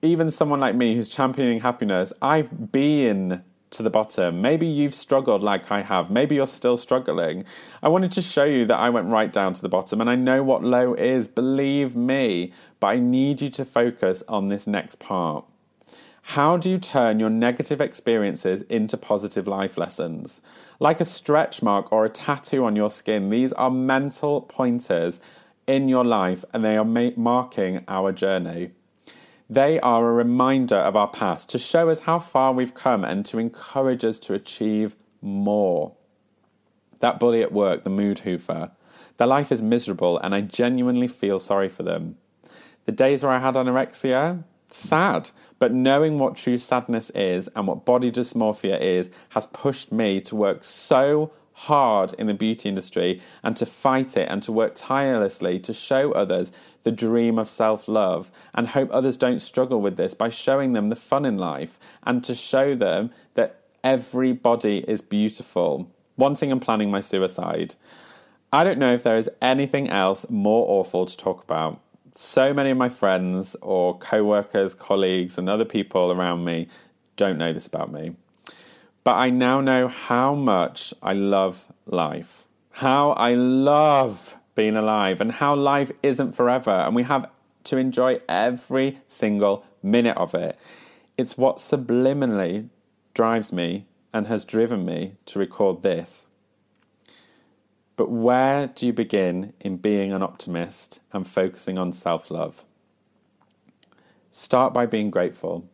even 0.02 0.32
someone 0.32 0.60
like 0.60 0.76
me 0.76 0.96
who's 0.96 1.08
championing 1.08 1.62
happiness, 1.62 2.12
I've 2.22 2.72
been 2.72 3.44
to 3.70 3.84
the 3.84 3.90
bottom. 3.90 4.42
Maybe 4.42 4.68
you've 4.68 4.94
struggled 4.94 5.44
like 5.44 5.72
I 5.72 5.82
have. 5.82 6.12
Maybe 6.12 6.36
you're 6.36 6.48
still 6.48 6.76
struggling. 6.76 7.46
I 7.82 7.88
wanted 7.88 8.12
to 8.14 8.22
show 8.22 8.44
you 8.44 8.66
that 8.66 8.78
I 8.78 8.90
went 8.90 9.08
right 9.08 9.32
down 9.32 9.54
to 9.54 9.62
the 9.62 9.70
bottom 9.70 10.02
and 10.02 10.10
I 10.10 10.16
know 10.16 10.44
what 10.44 10.64
low 10.64 10.94
is, 10.94 11.28
believe 11.28 11.96
me. 11.96 12.52
But 12.82 12.88
I 12.88 13.00
need 13.00 13.42
you 13.42 13.50
to 13.52 13.64
focus 13.64 14.24
on 14.28 14.50
this 14.50 14.68
next 14.68 15.00
part. 15.00 15.46
How 16.22 16.56
do 16.56 16.70
you 16.70 16.78
turn 16.78 17.20
your 17.20 17.30
negative 17.30 17.82
experiences 17.82 18.62
into 18.64 18.96
positive 18.96 19.48
life 19.48 19.78
lessons? 19.78 20.42
Like 20.80 21.02
a 21.02 21.06
stretch 21.06 21.62
mark 21.62 21.92
or 21.92 22.06
a 22.06 22.10
tattoo 22.10 22.64
on 22.64 22.76
your 22.76 22.90
skin, 22.90 23.30
these 23.30 23.52
are 23.54 23.72
mental 23.72 24.42
pointers 24.42 25.20
in 25.68 25.90
your 25.90 26.06
life 26.06 26.46
and 26.54 26.64
they 26.64 26.78
are 26.78 26.86
ma- 26.86 27.10
marking 27.18 27.84
our 27.88 28.12
journey. 28.12 28.72
They 29.50 29.80
are 29.82 30.08
a 30.08 30.14
reminder 30.14 30.78
of 30.78 30.96
our 30.96 31.10
past 31.10 31.50
to 31.50 31.60
show 31.60 31.90
us 31.90 32.02
how 32.02 32.20
far 32.20 32.54
we've 32.54 32.74
come 32.74 33.04
and 33.04 33.26
to 33.26 33.38
encourage 33.38 34.06
us 34.06 34.18
to 34.20 34.34
achieve 34.34 34.96
more. 35.22 35.94
That 37.00 37.20
bully 37.20 37.42
at 37.42 37.52
work, 37.52 37.84
the 37.84 37.90
mood 37.90 38.20
hoover, 38.20 38.72
their 39.18 39.28
life 39.28 39.52
is 39.52 39.62
miserable 39.62 40.18
and 40.20 40.34
I 40.34 40.42
genuinely 40.42 41.08
feel 41.08 41.40
sorry 41.40 41.68
for 41.68 41.84
them. 41.84 42.16
The 42.86 42.92
days 42.92 43.24
where 43.24 43.34
I 43.34 43.40
had 43.40 43.56
anorexia, 43.56 44.44
sad, 44.70 45.32
but 45.62 45.72
knowing 45.72 46.18
what 46.18 46.36
true 46.36 46.58
sadness 46.58 47.12
is 47.12 47.48
and 47.56 47.68
what 47.68 47.86
body 47.86 48.12
dysmorphia 48.12 48.82
is 48.82 49.12
has 49.30 49.46
pushed 49.46 49.92
me 49.92 50.20
to 50.20 50.36
work 50.36 50.64
so 50.64 51.32
hard 51.54 52.14
in 52.14 52.26
the 52.26 52.34
beauty 52.34 52.68
industry 52.68 53.22
and 53.44 53.56
to 53.56 53.64
fight 53.64 54.18
it 54.18 54.28
and 54.28 54.42
to 54.42 54.52
work 54.52 54.74
tirelessly 54.76 55.60
to 55.60 55.72
show 55.72 56.14
others 56.14 56.52
the 56.82 56.92
dream 56.92 57.38
of 57.38 57.48
self 57.48 57.88
love 57.88 58.32
and 58.56 58.70
hope 58.70 58.90
others 58.92 59.18
don't 59.18 59.40
struggle 59.40 59.80
with 59.80 59.98
this 59.98 60.16
by 60.16 60.30
showing 60.30 60.74
them 60.74 60.90
the 60.90 60.96
fun 60.96 61.26
in 61.26 61.38
life 61.38 61.78
and 62.02 62.24
to 62.24 62.34
show 62.34 62.74
them 62.74 63.12
that 63.36 63.62
every 63.84 64.34
body 64.34 64.84
is 64.88 65.04
beautiful. 65.04 65.92
Wanting 66.18 66.52
and 66.52 66.60
planning 66.60 66.90
my 66.90 67.02
suicide. 67.02 67.76
I 68.52 68.64
don't 68.64 68.80
know 68.80 68.94
if 68.94 69.04
there 69.04 69.16
is 69.16 69.30
anything 69.44 69.92
else 69.92 70.26
more 70.28 70.66
awful 70.68 71.06
to 71.06 71.16
talk 71.16 71.44
about 71.44 71.80
so 72.14 72.54
many 72.54 72.72
of 72.72 72.78
my 72.78 72.90
friends 72.90 73.56
or 73.62 73.98
co 73.98 74.24
workers, 74.24 74.74
colleagues, 74.74 75.38
and 75.38 75.50
other 75.50 75.66
people 75.66 76.12
around 76.12 76.44
me 76.44 76.68
don't 77.16 77.38
know 77.38 77.54
this 77.54 77.68
about 77.68 77.92
me. 77.92 78.16
But 79.04 79.16
I 79.16 79.30
now 79.30 79.62
know 79.62 79.88
how 79.88 80.36
much 80.36 80.94
I 81.02 81.14
love 81.14 81.68
life, 81.86 82.46
how 82.72 83.12
I 83.12 83.34
love 83.34 84.36
being 84.56 84.76
alive, 84.76 85.22
and 85.22 85.32
how 85.32 85.56
life 85.56 85.92
isn't 86.04 86.36
forever, 86.36 86.72
and 86.72 86.96
we 86.96 87.04
have 87.04 87.30
to 87.66 87.78
enjoy 87.78 88.20
every 88.28 89.00
single 89.08 89.66
minute 89.82 90.18
of 90.18 90.36
it. 90.36 90.58
It's 91.18 91.38
what 91.38 91.58
subliminally 91.58 92.70
drives 93.14 93.52
me 93.52 93.86
and 94.14 94.28
has 94.28 94.46
driven 94.46 94.86
me 94.86 95.14
to 95.28 95.40
record 95.40 95.82
this. 95.82 96.26
But 98.02 98.10
where 98.10 98.66
do 98.66 98.88
you 98.88 98.94
begin 98.94 99.54
in 99.60 99.78
being 99.78 100.12
an 100.12 100.24
optimist 100.24 101.00
and 101.14 101.28
focusing 101.28 101.78
on 101.78 101.94
self 101.94 102.32
love? 102.32 102.66
Start 104.32 104.74
by 104.74 104.88
being 104.88 105.12
grateful. 105.12 105.70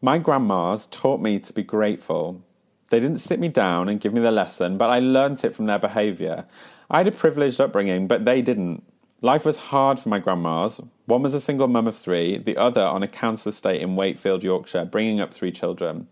My 0.00 0.16
grandmas 0.16 0.86
taught 0.86 1.20
me 1.20 1.38
to 1.40 1.52
be 1.52 1.62
grateful. 1.62 2.42
They 2.88 3.00
didn't 3.00 3.18
sit 3.18 3.38
me 3.38 3.48
down 3.48 3.90
and 3.90 4.00
give 4.00 4.14
me 4.14 4.22
the 4.22 4.30
lesson, 4.30 4.78
but 4.78 4.88
I 4.88 4.98
learnt 5.00 5.44
it 5.44 5.54
from 5.54 5.66
their 5.66 5.78
behaviour. 5.78 6.46
I 6.90 6.96
had 6.96 7.08
a 7.08 7.12
privileged 7.12 7.60
upbringing, 7.60 8.08
but 8.08 8.24
they 8.24 8.40
didn't. 8.40 8.82
Life 9.20 9.44
was 9.44 9.58
hard 9.68 9.98
for 9.98 10.08
my 10.08 10.20
grandmas. 10.20 10.80
One 11.04 11.20
was 11.20 11.34
a 11.34 11.38
single 11.38 11.68
mum 11.68 11.86
of 11.86 11.98
three, 11.98 12.38
the 12.38 12.56
other 12.56 12.82
on 12.82 13.02
a 13.02 13.08
council 13.08 13.50
estate 13.50 13.82
in 13.82 13.94
Wakefield, 13.94 14.42
Yorkshire, 14.42 14.86
bringing 14.86 15.20
up 15.20 15.34
three 15.34 15.52
children. 15.52 16.08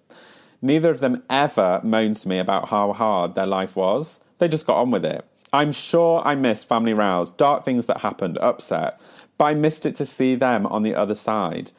Neither 0.61 0.90
of 0.90 1.01
them 1.01 1.23
ever 1.31 1.81
moaned 1.83 2.19
to 2.19 2.29
me 2.29 2.38
about 2.38 2.69
how 2.69 2.92
hard 2.92 3.35
their 3.35 3.47
life 3.47 3.75
was. 3.75 4.21
They 4.37 4.49
just 4.49 4.66
got 4.66 4.77
on 4.77 4.90
with 4.90 5.07
it. 5.07 5.25
I'm 5.53 5.73
sure 5.73 6.23
I 6.25 6.35
missed 6.35 6.69
family 6.69 6.95
rows, 6.95 7.31
dark 7.31 7.65
things 7.65 7.87
that 7.87 8.01
happened, 8.01 8.39
upset, 8.39 9.01
but 9.39 9.45
I 9.47 9.55
missed 9.55 9.87
it 9.87 9.97
to 9.97 10.07
see 10.07 10.35
them 10.35 10.67
on 10.67 10.83
the 10.83 10.95
other 10.95 11.15
side. 11.15 11.73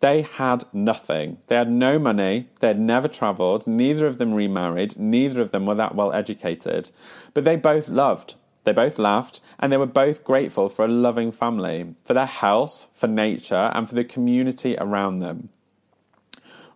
They 0.00 0.22
had 0.22 0.64
nothing. 0.72 1.38
They 1.48 1.56
had 1.56 1.70
no 1.70 1.98
money. 1.98 2.48
They 2.60 2.68
had 2.68 2.78
never 2.78 3.08
travelled. 3.08 3.66
Neither 3.66 4.06
of 4.06 4.18
them 4.18 4.32
remarried. 4.32 4.96
Neither 4.96 5.40
of 5.40 5.50
them 5.50 5.66
were 5.66 5.74
that 5.74 5.94
well 5.94 6.12
educated. 6.12 6.90
But 7.34 7.44
they 7.44 7.56
both 7.56 7.88
loved. 7.88 8.36
They 8.62 8.72
both 8.72 8.98
laughed. 8.98 9.40
And 9.58 9.72
they 9.72 9.76
were 9.76 9.86
both 9.86 10.22
grateful 10.22 10.68
for 10.68 10.84
a 10.84 10.88
loving 10.88 11.32
family, 11.32 11.94
for 12.04 12.14
their 12.14 12.26
health, 12.26 12.86
for 12.94 13.08
nature, 13.08 13.72
and 13.74 13.88
for 13.88 13.96
the 13.96 14.04
community 14.04 14.76
around 14.78 15.18
them. 15.18 15.48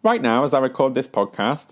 Right 0.03 0.21
now, 0.21 0.43
as 0.43 0.53
I 0.53 0.59
record 0.59 0.95
this 0.95 1.07
podcast, 1.07 1.69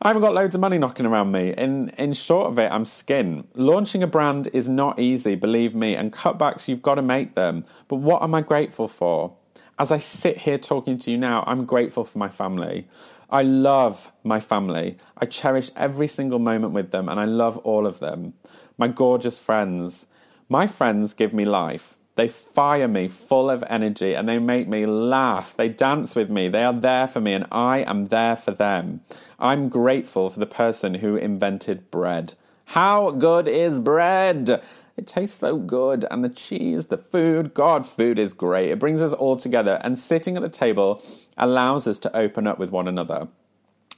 I 0.00 0.10
haven't 0.10 0.22
got 0.22 0.32
loads 0.34 0.54
of 0.54 0.60
money 0.60 0.78
knocking 0.78 1.06
around 1.06 1.32
me. 1.32 1.52
In 1.52 1.88
in 1.98 2.12
short 2.12 2.52
of 2.52 2.58
it, 2.60 2.70
I'm 2.70 2.84
skin. 2.84 3.48
Launching 3.54 4.00
a 4.00 4.06
brand 4.06 4.48
is 4.52 4.68
not 4.68 5.00
easy, 5.00 5.34
believe 5.34 5.74
me, 5.74 5.96
and 5.96 6.12
cutbacks 6.12 6.68
you've 6.68 6.82
got 6.82 6.94
to 6.94 7.02
make 7.02 7.34
them. 7.34 7.64
But 7.88 7.96
what 7.96 8.22
am 8.22 8.32
I 8.32 8.42
grateful 8.42 8.86
for? 8.86 9.34
As 9.76 9.90
I 9.90 9.98
sit 9.98 10.38
here 10.38 10.56
talking 10.56 10.98
to 11.00 11.10
you 11.10 11.16
now, 11.16 11.42
I'm 11.48 11.64
grateful 11.64 12.04
for 12.04 12.18
my 12.18 12.28
family. 12.28 12.86
I 13.28 13.42
love 13.42 14.12
my 14.22 14.38
family. 14.38 14.98
I 15.16 15.26
cherish 15.26 15.70
every 15.74 16.06
single 16.06 16.38
moment 16.38 16.72
with 16.72 16.92
them 16.92 17.08
and 17.08 17.18
I 17.18 17.24
love 17.24 17.58
all 17.58 17.84
of 17.84 17.98
them. 17.98 18.34
My 18.76 18.86
gorgeous 18.86 19.40
friends. 19.40 20.06
My 20.48 20.68
friends 20.68 21.12
give 21.12 21.34
me 21.34 21.44
life. 21.44 21.97
They 22.18 22.26
fire 22.26 22.88
me 22.88 23.06
full 23.06 23.48
of 23.48 23.62
energy 23.70 24.12
and 24.12 24.28
they 24.28 24.40
make 24.40 24.66
me 24.66 24.86
laugh. 24.86 25.56
They 25.56 25.68
dance 25.68 26.16
with 26.16 26.28
me. 26.28 26.48
They 26.48 26.64
are 26.64 26.72
there 26.72 27.06
for 27.06 27.20
me 27.20 27.32
and 27.32 27.46
I 27.52 27.78
am 27.78 28.08
there 28.08 28.34
for 28.34 28.50
them. 28.50 29.02
I'm 29.38 29.68
grateful 29.68 30.28
for 30.28 30.40
the 30.40 30.44
person 30.44 30.94
who 30.94 31.14
invented 31.14 31.92
bread. 31.92 32.34
How 32.64 33.12
good 33.12 33.46
is 33.46 33.78
bread? 33.78 34.60
It 34.96 35.06
tastes 35.06 35.38
so 35.38 35.58
good, 35.58 36.06
and 36.10 36.24
the 36.24 36.28
cheese, 36.28 36.86
the 36.86 36.98
food, 36.98 37.54
God, 37.54 37.86
food 37.86 38.18
is 38.18 38.34
great. 38.34 38.70
It 38.70 38.80
brings 38.80 39.00
us 39.00 39.12
all 39.12 39.36
together, 39.36 39.80
and 39.84 39.96
sitting 39.96 40.36
at 40.36 40.42
the 40.42 40.48
table 40.48 41.00
allows 41.36 41.86
us 41.86 42.00
to 42.00 42.16
open 42.16 42.48
up 42.48 42.58
with 42.58 42.72
one 42.72 42.88
another. 42.88 43.28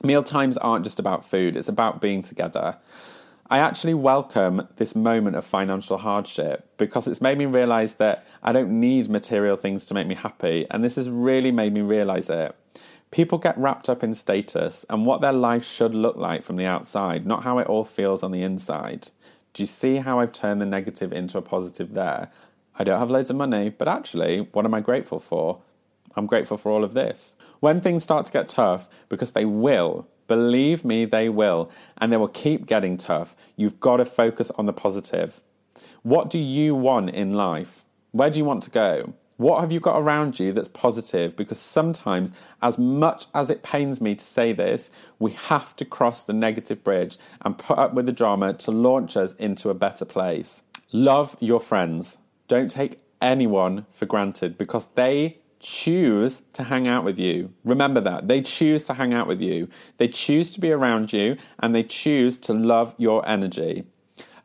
Meal 0.02 0.22
times 0.22 0.58
aren't 0.58 0.84
just 0.84 0.98
about 0.98 1.24
food, 1.24 1.56
it's 1.56 1.70
about 1.70 2.02
being 2.02 2.22
together. 2.22 2.76
I 3.52 3.58
actually 3.58 3.94
welcome 3.94 4.68
this 4.76 4.94
moment 4.94 5.34
of 5.34 5.44
financial 5.44 5.98
hardship 5.98 6.70
because 6.76 7.08
it's 7.08 7.20
made 7.20 7.36
me 7.36 7.46
realize 7.46 7.94
that 7.94 8.24
I 8.44 8.52
don't 8.52 8.78
need 8.78 9.08
material 9.10 9.56
things 9.56 9.86
to 9.86 9.94
make 9.94 10.06
me 10.06 10.14
happy, 10.14 10.68
and 10.70 10.84
this 10.84 10.94
has 10.94 11.10
really 11.10 11.50
made 11.50 11.72
me 11.72 11.80
realize 11.80 12.30
it. 12.30 12.54
People 13.10 13.38
get 13.38 13.58
wrapped 13.58 13.88
up 13.88 14.04
in 14.04 14.14
status 14.14 14.86
and 14.88 15.04
what 15.04 15.20
their 15.20 15.32
life 15.32 15.64
should 15.64 15.96
look 15.96 16.14
like 16.14 16.44
from 16.44 16.54
the 16.54 16.64
outside, 16.64 17.26
not 17.26 17.42
how 17.42 17.58
it 17.58 17.66
all 17.66 17.82
feels 17.82 18.22
on 18.22 18.30
the 18.30 18.44
inside. 18.44 19.08
Do 19.52 19.64
you 19.64 19.66
see 19.66 19.96
how 19.96 20.20
I've 20.20 20.32
turned 20.32 20.60
the 20.60 20.66
negative 20.66 21.12
into 21.12 21.36
a 21.36 21.42
positive 21.42 21.94
there? 21.94 22.30
I 22.78 22.84
don't 22.84 23.00
have 23.00 23.10
loads 23.10 23.30
of 23.30 23.36
money, 23.36 23.68
but 23.68 23.88
actually, 23.88 24.46
what 24.52 24.64
am 24.64 24.74
I 24.74 24.80
grateful 24.80 25.18
for? 25.18 25.60
I'm 26.14 26.26
grateful 26.26 26.56
for 26.56 26.70
all 26.70 26.84
of 26.84 26.94
this. 26.94 27.34
When 27.58 27.80
things 27.80 28.04
start 28.04 28.26
to 28.26 28.32
get 28.32 28.48
tough, 28.48 28.88
because 29.08 29.32
they 29.32 29.44
will, 29.44 30.06
Believe 30.30 30.84
me, 30.84 31.06
they 31.06 31.28
will. 31.28 31.72
And 31.98 32.12
they 32.12 32.16
will 32.16 32.28
keep 32.28 32.64
getting 32.64 32.96
tough. 32.96 33.34
You've 33.56 33.80
got 33.80 33.96
to 33.96 34.04
focus 34.04 34.52
on 34.52 34.66
the 34.66 34.72
positive. 34.72 35.42
What 36.04 36.30
do 36.30 36.38
you 36.38 36.72
want 36.72 37.10
in 37.10 37.34
life? 37.34 37.84
Where 38.12 38.30
do 38.30 38.38
you 38.38 38.44
want 38.44 38.62
to 38.62 38.70
go? 38.70 39.14
What 39.38 39.60
have 39.60 39.72
you 39.72 39.80
got 39.80 39.98
around 39.98 40.38
you 40.38 40.52
that's 40.52 40.68
positive? 40.68 41.34
Because 41.34 41.58
sometimes, 41.58 42.30
as 42.62 42.78
much 42.78 43.26
as 43.34 43.50
it 43.50 43.64
pains 43.64 44.00
me 44.00 44.14
to 44.14 44.24
say 44.24 44.52
this, 44.52 44.88
we 45.18 45.32
have 45.32 45.74
to 45.74 45.84
cross 45.84 46.22
the 46.22 46.32
negative 46.32 46.84
bridge 46.84 47.18
and 47.42 47.58
put 47.58 47.76
up 47.76 47.92
with 47.92 48.06
the 48.06 48.12
drama 48.12 48.52
to 48.52 48.70
launch 48.70 49.16
us 49.16 49.32
into 49.32 49.68
a 49.68 49.74
better 49.74 50.04
place. 50.04 50.62
Love 50.92 51.36
your 51.40 51.58
friends. 51.58 52.18
Don't 52.46 52.70
take 52.70 53.00
anyone 53.20 53.84
for 53.90 54.06
granted 54.06 54.56
because 54.56 54.86
they 54.94 55.38
choose 55.60 56.42
to 56.54 56.64
hang 56.64 56.88
out 56.88 57.04
with 57.04 57.18
you. 57.18 57.52
Remember 57.64 58.00
that. 58.00 58.28
They 58.28 58.42
choose 58.42 58.84
to 58.86 58.94
hang 58.94 59.14
out 59.14 59.26
with 59.26 59.40
you. 59.40 59.68
They 59.98 60.08
choose 60.08 60.50
to 60.52 60.60
be 60.60 60.72
around 60.72 61.12
you 61.12 61.36
and 61.58 61.74
they 61.74 61.82
choose 61.82 62.36
to 62.38 62.52
love 62.52 62.94
your 62.96 63.26
energy. 63.28 63.84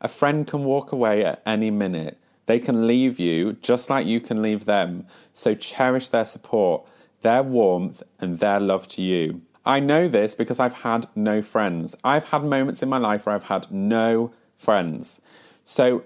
A 0.00 0.08
friend 0.08 0.46
can 0.46 0.64
walk 0.64 0.92
away 0.92 1.24
at 1.24 1.42
any 1.46 1.70
minute. 1.70 2.18
They 2.44 2.60
can 2.60 2.86
leave 2.86 3.18
you 3.18 3.54
just 3.54 3.90
like 3.90 4.06
you 4.06 4.20
can 4.20 4.42
leave 4.42 4.66
them. 4.66 5.06
So 5.32 5.54
cherish 5.54 6.08
their 6.08 6.24
support, 6.24 6.86
their 7.22 7.42
warmth, 7.42 8.02
and 8.20 8.38
their 8.38 8.60
love 8.60 8.86
to 8.88 9.02
you. 9.02 9.42
I 9.64 9.80
know 9.80 10.06
this 10.06 10.34
because 10.34 10.60
I've 10.60 10.74
had 10.74 11.08
no 11.16 11.42
friends. 11.42 11.96
I've 12.04 12.26
had 12.26 12.44
moments 12.44 12.82
in 12.82 12.88
my 12.88 12.98
life 12.98 13.26
where 13.26 13.34
I've 13.34 13.44
had 13.44 13.72
no 13.72 14.32
friends. 14.56 15.20
So 15.64 16.04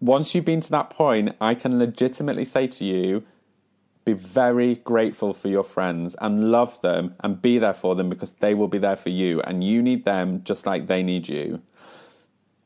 once 0.00 0.34
you've 0.34 0.44
been 0.44 0.60
to 0.60 0.70
that 0.70 0.90
point, 0.90 1.34
I 1.40 1.54
can 1.54 1.78
legitimately 1.78 2.44
say 2.44 2.68
to 2.68 2.84
you, 2.84 3.24
be 4.04 4.12
very 4.12 4.76
grateful 4.76 5.32
for 5.32 5.48
your 5.48 5.62
friends 5.62 6.14
and 6.20 6.50
love 6.50 6.80
them 6.82 7.14
and 7.20 7.40
be 7.40 7.58
there 7.58 7.72
for 7.72 7.94
them 7.94 8.08
because 8.08 8.32
they 8.32 8.54
will 8.54 8.68
be 8.68 8.78
there 8.78 8.96
for 8.96 9.10
you 9.10 9.40
and 9.42 9.64
you 9.64 9.82
need 9.82 10.04
them 10.04 10.42
just 10.44 10.66
like 10.66 10.86
they 10.86 11.02
need 11.02 11.28
you 11.28 11.62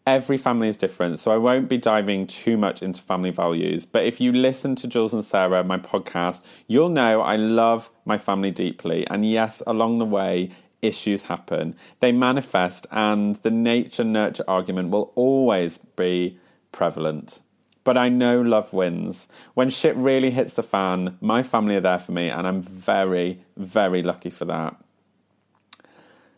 every 0.08 0.38
family 0.38 0.68
is 0.68 0.78
different, 0.78 1.18
so 1.18 1.30
I 1.30 1.36
won't 1.36 1.68
be 1.68 1.76
diving 1.76 2.26
too 2.26 2.56
much 2.56 2.82
into 2.82 3.02
family 3.02 3.30
values. 3.30 3.84
But 3.84 4.04
if 4.04 4.20
you 4.20 4.32
listen 4.32 4.74
to 4.76 4.88
Jules 4.88 5.12
and 5.12 5.24
Sarah, 5.24 5.62
my 5.62 5.76
podcast, 5.76 6.42
you'll 6.66 6.88
know 6.88 7.20
I 7.20 7.36
love 7.36 7.90
my 8.06 8.16
family 8.16 8.50
deeply. 8.50 9.06
And 9.08 9.28
yes, 9.28 9.62
along 9.66 9.98
the 9.98 10.06
way, 10.06 10.50
issues 10.80 11.24
happen. 11.24 11.76
They 12.00 12.12
manifest, 12.12 12.86
and 12.90 13.36
the 13.36 13.50
nature 13.50 14.04
nurture 14.04 14.44
argument 14.48 14.90
will 14.90 15.12
always 15.14 15.76
be 15.76 16.38
prevalent. 16.72 17.42
But 17.88 17.96
I 17.96 18.10
know 18.10 18.42
love 18.42 18.74
wins. 18.74 19.28
When 19.54 19.70
shit 19.70 19.96
really 19.96 20.30
hits 20.30 20.52
the 20.52 20.62
fan, 20.62 21.16
my 21.22 21.42
family 21.42 21.74
are 21.74 21.80
there 21.80 21.98
for 21.98 22.12
me, 22.12 22.28
and 22.28 22.46
I'm 22.46 22.60
very, 22.60 23.40
very 23.56 24.02
lucky 24.02 24.28
for 24.28 24.44
that. 24.44 24.76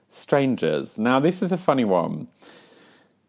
Strangers. 0.08 0.96
Now, 0.96 1.18
this 1.18 1.42
is 1.42 1.50
a 1.50 1.58
funny 1.58 1.84
one. 1.84 2.28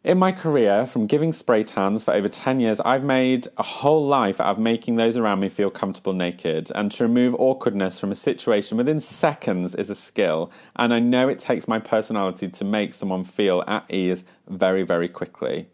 In 0.04 0.20
my 0.20 0.32
career, 0.32 0.86
from 0.86 1.08
giving 1.08 1.34
spray 1.34 1.64
tans 1.64 2.04
for 2.04 2.14
over 2.14 2.30
10 2.30 2.60
years, 2.60 2.80
I've 2.82 3.04
made 3.04 3.48
a 3.58 3.64
whole 3.64 4.06
life 4.06 4.40
out 4.40 4.52
of 4.52 4.60
making 4.60 4.98
those 4.98 5.18
around 5.18 5.40
me 5.40 5.50
feel 5.50 5.72
comfortable 5.72 6.14
naked. 6.14 6.72
And 6.76 6.92
to 6.92 7.04
remove 7.06 7.34
awkwardness 7.40 8.00
from 8.00 8.12
a 8.12 8.16
situation 8.16 8.78
within 8.78 9.02
seconds 9.02 9.74
is 9.74 9.90
a 9.90 9.96
skill. 9.96 10.52
And 10.76 10.94
I 10.94 11.00
know 11.00 11.28
it 11.28 11.40
takes 11.40 11.68
my 11.68 11.80
personality 11.80 12.50
to 12.50 12.66
make 12.66 12.94
someone 12.94 13.24
feel 13.24 13.64
at 13.66 13.92
ease 13.92 14.24
very, 14.48 14.84
very 14.84 15.10
quickly. 15.10 15.70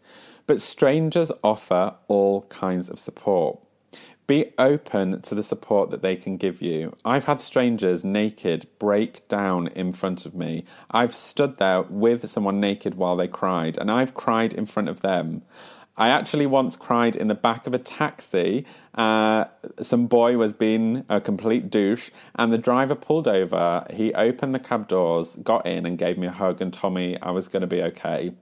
But 0.48 0.62
strangers 0.62 1.30
offer 1.44 1.94
all 2.08 2.44
kinds 2.44 2.88
of 2.88 2.98
support. 2.98 3.60
Be 4.26 4.54
open 4.56 5.20
to 5.20 5.34
the 5.34 5.42
support 5.42 5.90
that 5.90 6.00
they 6.00 6.16
can 6.16 6.38
give 6.38 6.62
you. 6.62 6.96
I've 7.04 7.26
had 7.26 7.38
strangers 7.38 8.02
naked 8.02 8.66
break 8.78 9.28
down 9.28 9.68
in 9.68 9.92
front 9.92 10.24
of 10.24 10.34
me. 10.34 10.64
I've 10.90 11.14
stood 11.14 11.58
there 11.58 11.82
with 11.82 12.30
someone 12.30 12.60
naked 12.60 12.94
while 12.94 13.14
they 13.14 13.28
cried, 13.28 13.76
and 13.76 13.90
I've 13.90 14.14
cried 14.14 14.54
in 14.54 14.64
front 14.64 14.88
of 14.88 15.02
them. 15.02 15.42
I 15.98 16.08
actually 16.08 16.46
once 16.46 16.78
cried 16.78 17.14
in 17.14 17.28
the 17.28 17.34
back 17.34 17.66
of 17.66 17.74
a 17.74 17.78
taxi. 17.78 18.64
Uh, 18.94 19.44
some 19.82 20.06
boy 20.06 20.38
was 20.38 20.54
being 20.54 21.04
a 21.10 21.20
complete 21.20 21.68
douche, 21.68 22.10
and 22.36 22.50
the 22.50 22.58
driver 22.58 22.94
pulled 22.94 23.28
over. 23.28 23.86
He 23.90 24.14
opened 24.14 24.54
the 24.54 24.60
cab 24.60 24.88
doors, 24.88 25.36
got 25.42 25.66
in, 25.66 25.84
and 25.84 25.98
gave 25.98 26.16
me 26.16 26.26
a 26.26 26.32
hug 26.32 26.62
and 26.62 26.72
told 26.72 26.94
me 26.94 27.18
I 27.20 27.32
was 27.32 27.48
going 27.48 27.60
to 27.60 27.66
be 27.66 27.82
okay. 27.82 28.32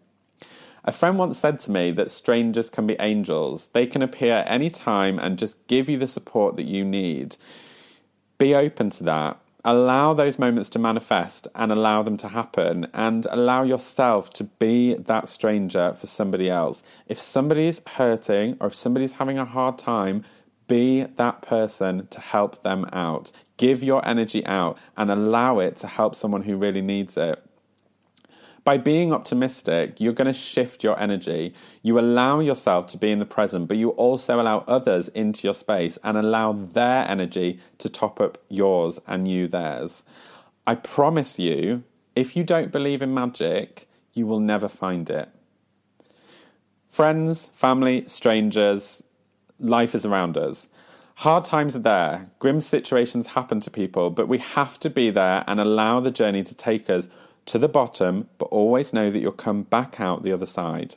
A 0.88 0.92
friend 0.92 1.18
once 1.18 1.36
said 1.36 1.58
to 1.60 1.72
me 1.72 1.90
that 1.92 2.12
strangers 2.12 2.70
can 2.70 2.86
be 2.86 2.96
angels. 3.00 3.70
They 3.72 3.86
can 3.86 4.02
appear 4.02 4.44
any 4.46 4.70
time 4.70 5.18
and 5.18 5.36
just 5.36 5.56
give 5.66 5.88
you 5.88 5.98
the 5.98 6.06
support 6.06 6.54
that 6.56 6.66
you 6.66 6.84
need. 6.84 7.36
Be 8.38 8.54
open 8.54 8.90
to 8.90 9.04
that. 9.04 9.40
Allow 9.64 10.14
those 10.14 10.38
moments 10.38 10.68
to 10.70 10.78
manifest 10.78 11.48
and 11.56 11.72
allow 11.72 12.04
them 12.04 12.16
to 12.18 12.28
happen 12.28 12.86
and 12.94 13.26
allow 13.32 13.64
yourself 13.64 14.30
to 14.34 14.44
be 14.44 14.94
that 14.94 15.28
stranger 15.28 15.92
for 15.94 16.06
somebody 16.06 16.48
else. 16.48 16.84
If 17.08 17.18
somebody's 17.18 17.82
hurting 17.94 18.56
or 18.60 18.68
if 18.68 18.76
somebody's 18.76 19.14
having 19.14 19.38
a 19.38 19.44
hard 19.44 19.78
time, 19.78 20.24
be 20.68 21.02
that 21.02 21.42
person 21.42 22.06
to 22.08 22.20
help 22.20 22.62
them 22.62 22.86
out. 22.92 23.32
Give 23.56 23.82
your 23.82 24.06
energy 24.06 24.46
out 24.46 24.78
and 24.96 25.10
allow 25.10 25.58
it 25.58 25.76
to 25.78 25.88
help 25.88 26.14
someone 26.14 26.42
who 26.42 26.56
really 26.56 26.82
needs 26.82 27.16
it. 27.16 27.44
By 28.66 28.78
being 28.78 29.12
optimistic, 29.12 30.00
you're 30.00 30.12
going 30.12 30.26
to 30.26 30.32
shift 30.32 30.82
your 30.82 30.98
energy. 30.98 31.54
You 31.82 32.00
allow 32.00 32.40
yourself 32.40 32.88
to 32.88 32.98
be 32.98 33.12
in 33.12 33.20
the 33.20 33.24
present, 33.24 33.68
but 33.68 33.76
you 33.76 33.90
also 33.90 34.40
allow 34.40 34.64
others 34.66 35.06
into 35.10 35.46
your 35.46 35.54
space 35.54 36.00
and 36.02 36.18
allow 36.18 36.52
their 36.52 37.08
energy 37.08 37.60
to 37.78 37.88
top 37.88 38.20
up 38.20 38.38
yours 38.48 38.98
and 39.06 39.28
you 39.28 39.46
theirs. 39.46 40.02
I 40.66 40.74
promise 40.74 41.38
you, 41.38 41.84
if 42.16 42.36
you 42.36 42.42
don't 42.42 42.72
believe 42.72 43.02
in 43.02 43.14
magic, 43.14 43.88
you 44.14 44.26
will 44.26 44.40
never 44.40 44.66
find 44.66 45.08
it. 45.10 45.28
Friends, 46.90 47.52
family, 47.54 48.02
strangers, 48.08 49.00
life 49.60 49.94
is 49.94 50.04
around 50.04 50.36
us. 50.36 50.66
Hard 51.20 51.44
times 51.44 51.76
are 51.76 51.78
there, 51.78 52.30
grim 52.40 52.60
situations 52.60 53.28
happen 53.28 53.60
to 53.60 53.70
people, 53.70 54.10
but 54.10 54.26
we 54.26 54.38
have 54.38 54.76
to 54.80 54.90
be 54.90 55.08
there 55.10 55.44
and 55.46 55.60
allow 55.60 56.00
the 56.00 56.10
journey 56.10 56.42
to 56.42 56.54
take 56.54 56.90
us 56.90 57.06
to 57.46 57.58
the 57.58 57.68
bottom, 57.68 58.28
but 58.38 58.46
always 58.46 58.92
know 58.92 59.10
that 59.10 59.20
you'll 59.20 59.32
come 59.32 59.62
back 59.62 60.00
out 60.00 60.22
the 60.22 60.32
other 60.32 60.46
side. 60.46 60.96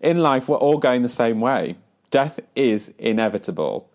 In 0.00 0.18
life, 0.18 0.48
we're 0.48 0.56
all 0.56 0.78
going 0.78 1.02
the 1.02 1.08
same 1.08 1.40
way. 1.40 1.76
Death 2.10 2.40
is 2.54 2.92
inevitable. 2.98 3.88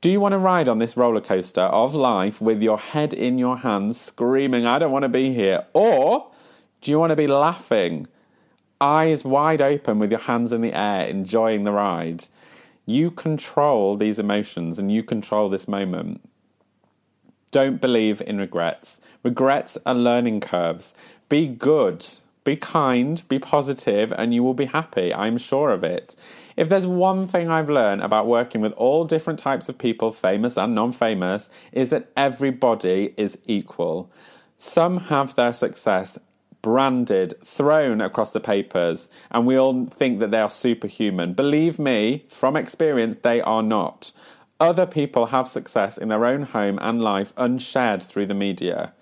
Do 0.00 0.10
you 0.10 0.20
want 0.20 0.32
to 0.32 0.38
ride 0.38 0.68
on 0.68 0.78
this 0.78 0.96
roller 0.96 1.20
coaster 1.20 1.62
of 1.62 1.94
life 1.94 2.40
with 2.40 2.62
your 2.62 2.78
head 2.78 3.14
in 3.14 3.38
your 3.38 3.58
hands, 3.58 3.98
screaming, 3.98 4.66
I 4.66 4.78
don't 4.78 4.92
want 4.92 5.04
to 5.04 5.08
be 5.08 5.32
here? 5.32 5.64
Or 5.72 6.30
do 6.82 6.90
you 6.90 6.98
want 6.98 7.10
to 7.10 7.16
be 7.16 7.26
laughing, 7.26 8.06
eyes 8.80 9.24
wide 9.24 9.62
open 9.62 9.98
with 9.98 10.10
your 10.10 10.20
hands 10.20 10.52
in 10.52 10.60
the 10.60 10.74
air, 10.74 11.06
enjoying 11.06 11.64
the 11.64 11.72
ride? 11.72 12.26
You 12.84 13.10
control 13.10 13.96
these 13.96 14.18
emotions 14.18 14.78
and 14.78 14.92
you 14.92 15.02
control 15.02 15.48
this 15.48 15.66
moment. 15.66 16.20
Don't 17.50 17.80
believe 17.80 18.20
in 18.20 18.36
regrets. 18.38 19.00
Regrets 19.22 19.78
are 19.86 19.94
learning 19.94 20.40
curves. 20.40 20.92
Be 21.28 21.46
good, 21.46 22.06
be 22.44 22.56
kind, 22.56 23.22
be 23.28 23.38
positive, 23.38 24.12
and 24.12 24.34
you 24.34 24.42
will 24.42 24.54
be 24.54 24.66
happy. 24.66 25.12
I'm 25.14 25.38
sure 25.38 25.70
of 25.70 25.82
it. 25.82 26.14
If 26.56 26.68
there's 26.68 26.86
one 26.86 27.26
thing 27.26 27.48
I've 27.48 27.70
learned 27.70 28.02
about 28.02 28.26
working 28.26 28.60
with 28.60 28.72
all 28.72 29.04
different 29.04 29.38
types 29.38 29.68
of 29.68 29.78
people, 29.78 30.12
famous 30.12 30.56
and 30.56 30.74
non 30.74 30.92
famous, 30.92 31.50
is 31.72 31.88
that 31.88 32.10
everybody 32.16 33.14
is 33.16 33.38
equal. 33.46 34.10
Some 34.58 34.98
have 34.98 35.34
their 35.34 35.52
success 35.52 36.18
branded, 36.62 37.34
thrown 37.44 38.00
across 38.00 38.32
the 38.32 38.40
papers, 38.40 39.08
and 39.30 39.46
we 39.46 39.54
all 39.54 39.84
think 39.86 40.18
that 40.20 40.30
they 40.30 40.40
are 40.40 40.48
superhuman. 40.48 41.34
Believe 41.34 41.78
me, 41.78 42.24
from 42.28 42.56
experience, 42.56 43.18
they 43.22 43.42
are 43.42 43.62
not. 43.62 44.12
Other 44.58 44.86
people 44.86 45.26
have 45.26 45.46
success 45.46 45.98
in 45.98 46.08
their 46.08 46.24
own 46.24 46.42
home 46.42 46.78
and 46.80 47.02
life 47.02 47.34
unshared 47.36 48.02
through 48.02 48.26
the 48.26 48.34
media. 48.34 48.94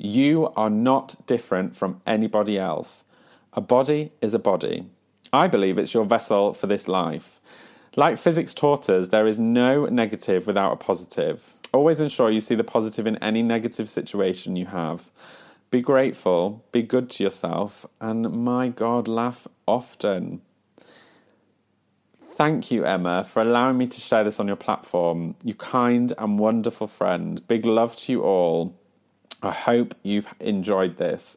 You 0.00 0.52
are 0.54 0.70
not 0.70 1.26
different 1.26 1.74
from 1.74 2.00
anybody 2.06 2.56
else. 2.56 3.04
A 3.52 3.60
body 3.60 4.12
is 4.22 4.32
a 4.32 4.38
body. 4.38 4.86
I 5.32 5.48
believe 5.48 5.76
it's 5.76 5.92
your 5.92 6.04
vessel 6.04 6.54
for 6.54 6.68
this 6.68 6.86
life. 6.86 7.40
Like 7.96 8.16
physics 8.16 8.54
taught 8.54 8.88
us, 8.88 9.08
there 9.08 9.26
is 9.26 9.40
no 9.40 9.86
negative 9.86 10.46
without 10.46 10.72
a 10.72 10.76
positive. 10.76 11.52
Always 11.72 11.98
ensure 11.98 12.30
you 12.30 12.40
see 12.40 12.54
the 12.54 12.62
positive 12.62 13.08
in 13.08 13.16
any 13.16 13.42
negative 13.42 13.88
situation 13.88 14.54
you 14.54 14.66
have. 14.66 15.10
Be 15.72 15.80
grateful, 15.80 16.64
be 16.70 16.82
good 16.82 17.10
to 17.10 17.24
yourself, 17.24 17.84
and 18.00 18.30
my 18.30 18.68
God, 18.68 19.08
laugh 19.08 19.48
often. 19.66 20.42
Thank 22.22 22.70
you, 22.70 22.84
Emma, 22.84 23.24
for 23.24 23.42
allowing 23.42 23.78
me 23.78 23.88
to 23.88 24.00
share 24.00 24.22
this 24.22 24.38
on 24.38 24.46
your 24.46 24.54
platform. 24.54 25.34
You 25.42 25.54
kind 25.54 26.12
and 26.16 26.38
wonderful 26.38 26.86
friend. 26.86 27.46
Big 27.48 27.66
love 27.66 27.96
to 27.96 28.12
you 28.12 28.22
all. 28.22 28.76
I 29.42 29.52
hope 29.52 29.94
you've 30.02 30.28
enjoyed 30.40 30.96
this. 30.96 31.36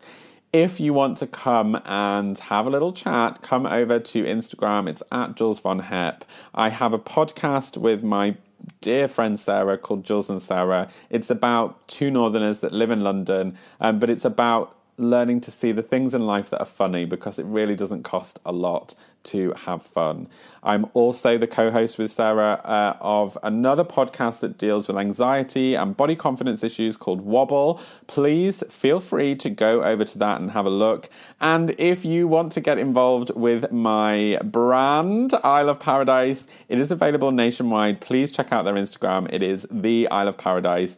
If 0.53 0.79
you 0.79 0.93
want 0.93 1.17
to 1.17 1.27
come 1.27 1.79
and 1.85 2.37
have 2.37 2.65
a 2.65 2.69
little 2.69 2.91
chat, 2.91 3.41
come 3.41 3.65
over 3.65 3.99
to 3.99 4.23
Instagram. 4.23 4.89
It's 4.89 5.03
at 5.11 5.35
Jules 5.35 5.59
Von 5.61 5.79
Hep. 5.79 6.25
I 6.53 6.69
have 6.69 6.93
a 6.93 6.99
podcast 6.99 7.77
with 7.77 8.03
my 8.03 8.35
dear 8.81 9.07
friend 9.07 9.39
Sarah 9.39 9.77
called 9.77 10.03
Jules 10.03 10.29
and 10.29 10.41
Sarah. 10.41 10.89
It's 11.09 11.29
about 11.29 11.87
two 11.87 12.11
Northerners 12.11 12.59
that 12.59 12.73
live 12.73 12.91
in 12.91 13.01
London, 13.01 13.57
um, 13.79 13.99
but 13.99 14.09
it's 14.09 14.25
about 14.25 14.75
learning 14.97 15.41
to 15.41 15.51
see 15.51 15.71
the 15.71 15.81
things 15.81 16.13
in 16.13 16.21
life 16.21 16.49
that 16.49 16.59
are 16.59 16.65
funny 16.65 17.05
because 17.05 17.39
it 17.39 17.45
really 17.45 17.75
doesn't 17.75 18.03
cost 18.03 18.39
a 18.45 18.51
lot 18.51 18.95
to 19.23 19.53
have 19.53 19.83
fun. 19.83 20.27
I'm 20.63 20.85
also 20.93 21.37
the 21.37 21.47
co 21.47 21.71
host 21.71 21.97
with 21.97 22.11
Sarah 22.11 22.61
uh, 22.63 22.97
of 23.01 23.37
another 23.43 23.83
podcast 23.83 24.39
that 24.39 24.57
deals 24.57 24.87
with 24.87 24.97
anxiety 24.97 25.75
and 25.75 25.95
body 25.95 26.15
confidence 26.15 26.63
issues 26.63 26.97
called 26.97 27.21
Wobble. 27.21 27.79
Please 28.07 28.63
feel 28.69 28.99
free 28.99 29.35
to 29.35 29.49
go 29.49 29.83
over 29.83 30.05
to 30.05 30.17
that 30.19 30.41
and 30.41 30.51
have 30.51 30.65
a 30.65 30.71
look. 30.71 31.09
And 31.39 31.75
if 31.77 32.03
you 32.05 32.27
want 32.27 32.51
to 32.53 32.61
get 32.61 32.77
involved 32.77 33.31
with 33.35 33.71
my 33.71 34.39
brand, 34.43 35.33
Isle 35.43 35.69
of 35.69 35.79
Paradise, 35.79 36.47
it 36.67 36.79
is 36.79 36.91
available 36.91 37.31
nationwide. 37.31 38.01
Please 38.01 38.31
check 38.31 38.51
out 38.51 38.65
their 38.65 38.75
Instagram. 38.75 39.31
It 39.31 39.43
is 39.43 39.67
the 39.69 40.07
Isle 40.09 40.29
of 40.29 40.37
Paradise. 40.37 40.97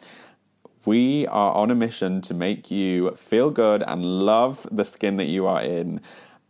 We 0.85 1.25
are 1.27 1.53
on 1.53 1.71
a 1.71 1.75
mission 1.75 2.21
to 2.21 2.33
make 2.33 2.69
you 2.69 3.11
feel 3.11 3.51
good 3.51 3.83
and 3.87 4.03
love 4.03 4.67
the 4.71 4.83
skin 4.83 5.17
that 5.17 5.27
you 5.27 5.47
are 5.47 5.61
in. 5.61 6.01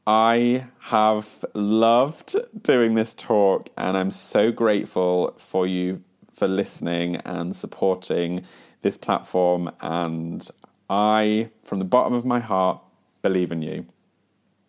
I 0.08 0.66
have 0.80 1.46
loved 1.54 2.36
doing 2.62 2.96
this 2.96 3.14
talk, 3.14 3.70
and 3.78 3.96
I'm 3.96 4.12
so 4.12 4.52
grateful 4.52 5.36
for 5.38 5.68
you 5.68 6.04
for 6.34 6.48
listening 6.48 7.18
and 7.18 7.56
supporting 7.56 8.44
this 8.82 8.98
platform. 8.98 9.72
And 9.82 10.48
I, 10.90 11.50
from 11.64 11.80
the 11.80 11.86
bottom 11.86 12.14
of 12.14 12.26
my 12.26 12.40
heart, 12.40 12.82
believe 13.22 13.52
in 13.52 13.62
you. 13.62 13.86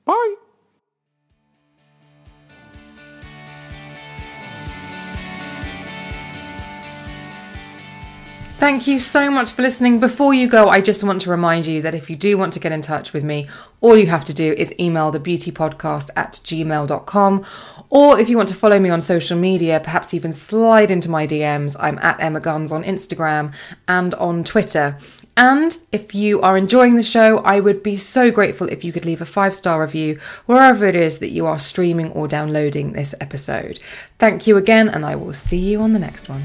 Bye. 0.04 0.43
Thank 8.58 8.86
you 8.86 8.98
so 8.98 9.30
much 9.30 9.50
for 9.50 9.62
listening. 9.62 10.00
Before 10.00 10.32
you 10.32 10.48
go, 10.48 10.68
I 10.68 10.80
just 10.80 11.04
want 11.04 11.20
to 11.22 11.30
remind 11.30 11.66
you 11.66 11.82
that 11.82 11.94
if 11.94 12.08
you 12.08 12.16
do 12.16 12.38
want 12.38 12.52
to 12.54 12.60
get 12.60 12.72
in 12.72 12.80
touch 12.80 13.12
with 13.12 13.24
me, 13.24 13.48
all 13.80 13.96
you 13.96 14.06
have 14.06 14.24
to 14.24 14.32
do 14.32 14.52
is 14.52 14.74
email 14.80 15.10
the 15.10 15.20
beautypodcast 15.20 16.10
at 16.16 16.34
gmail.com. 16.44 17.44
Or 17.90 18.18
if 18.18 18.28
you 18.28 18.36
want 18.36 18.48
to 18.48 18.54
follow 18.54 18.80
me 18.80 18.90
on 18.90 19.00
social 19.00 19.36
media, 19.36 19.80
perhaps 19.80 20.14
even 20.14 20.32
slide 20.32 20.90
into 20.90 21.10
my 21.10 21.26
DMs, 21.26 21.76
I'm 21.78 21.98
at 21.98 22.18
Emma 22.20 22.40
Guns 22.40 22.72
on 22.72 22.84
Instagram 22.84 23.52
and 23.86 24.14
on 24.14 24.44
Twitter. 24.44 24.98
And 25.36 25.76
if 25.92 26.14
you 26.14 26.40
are 26.40 26.56
enjoying 26.56 26.96
the 26.96 27.02
show, 27.02 27.38
I 27.38 27.60
would 27.60 27.82
be 27.82 27.96
so 27.96 28.30
grateful 28.30 28.68
if 28.68 28.84
you 28.84 28.92
could 28.92 29.04
leave 29.04 29.20
a 29.20 29.26
five 29.26 29.54
star 29.54 29.80
review 29.80 30.20
wherever 30.46 30.86
it 30.86 30.96
is 30.96 31.18
that 31.18 31.30
you 31.30 31.44
are 31.46 31.58
streaming 31.58 32.12
or 32.12 32.28
downloading 32.28 32.92
this 32.92 33.14
episode. 33.20 33.80
Thank 34.18 34.46
you 34.46 34.56
again, 34.56 34.88
and 34.88 35.04
I 35.04 35.16
will 35.16 35.32
see 35.32 35.58
you 35.58 35.82
on 35.82 35.92
the 35.92 35.98
next 35.98 36.28
one. 36.28 36.44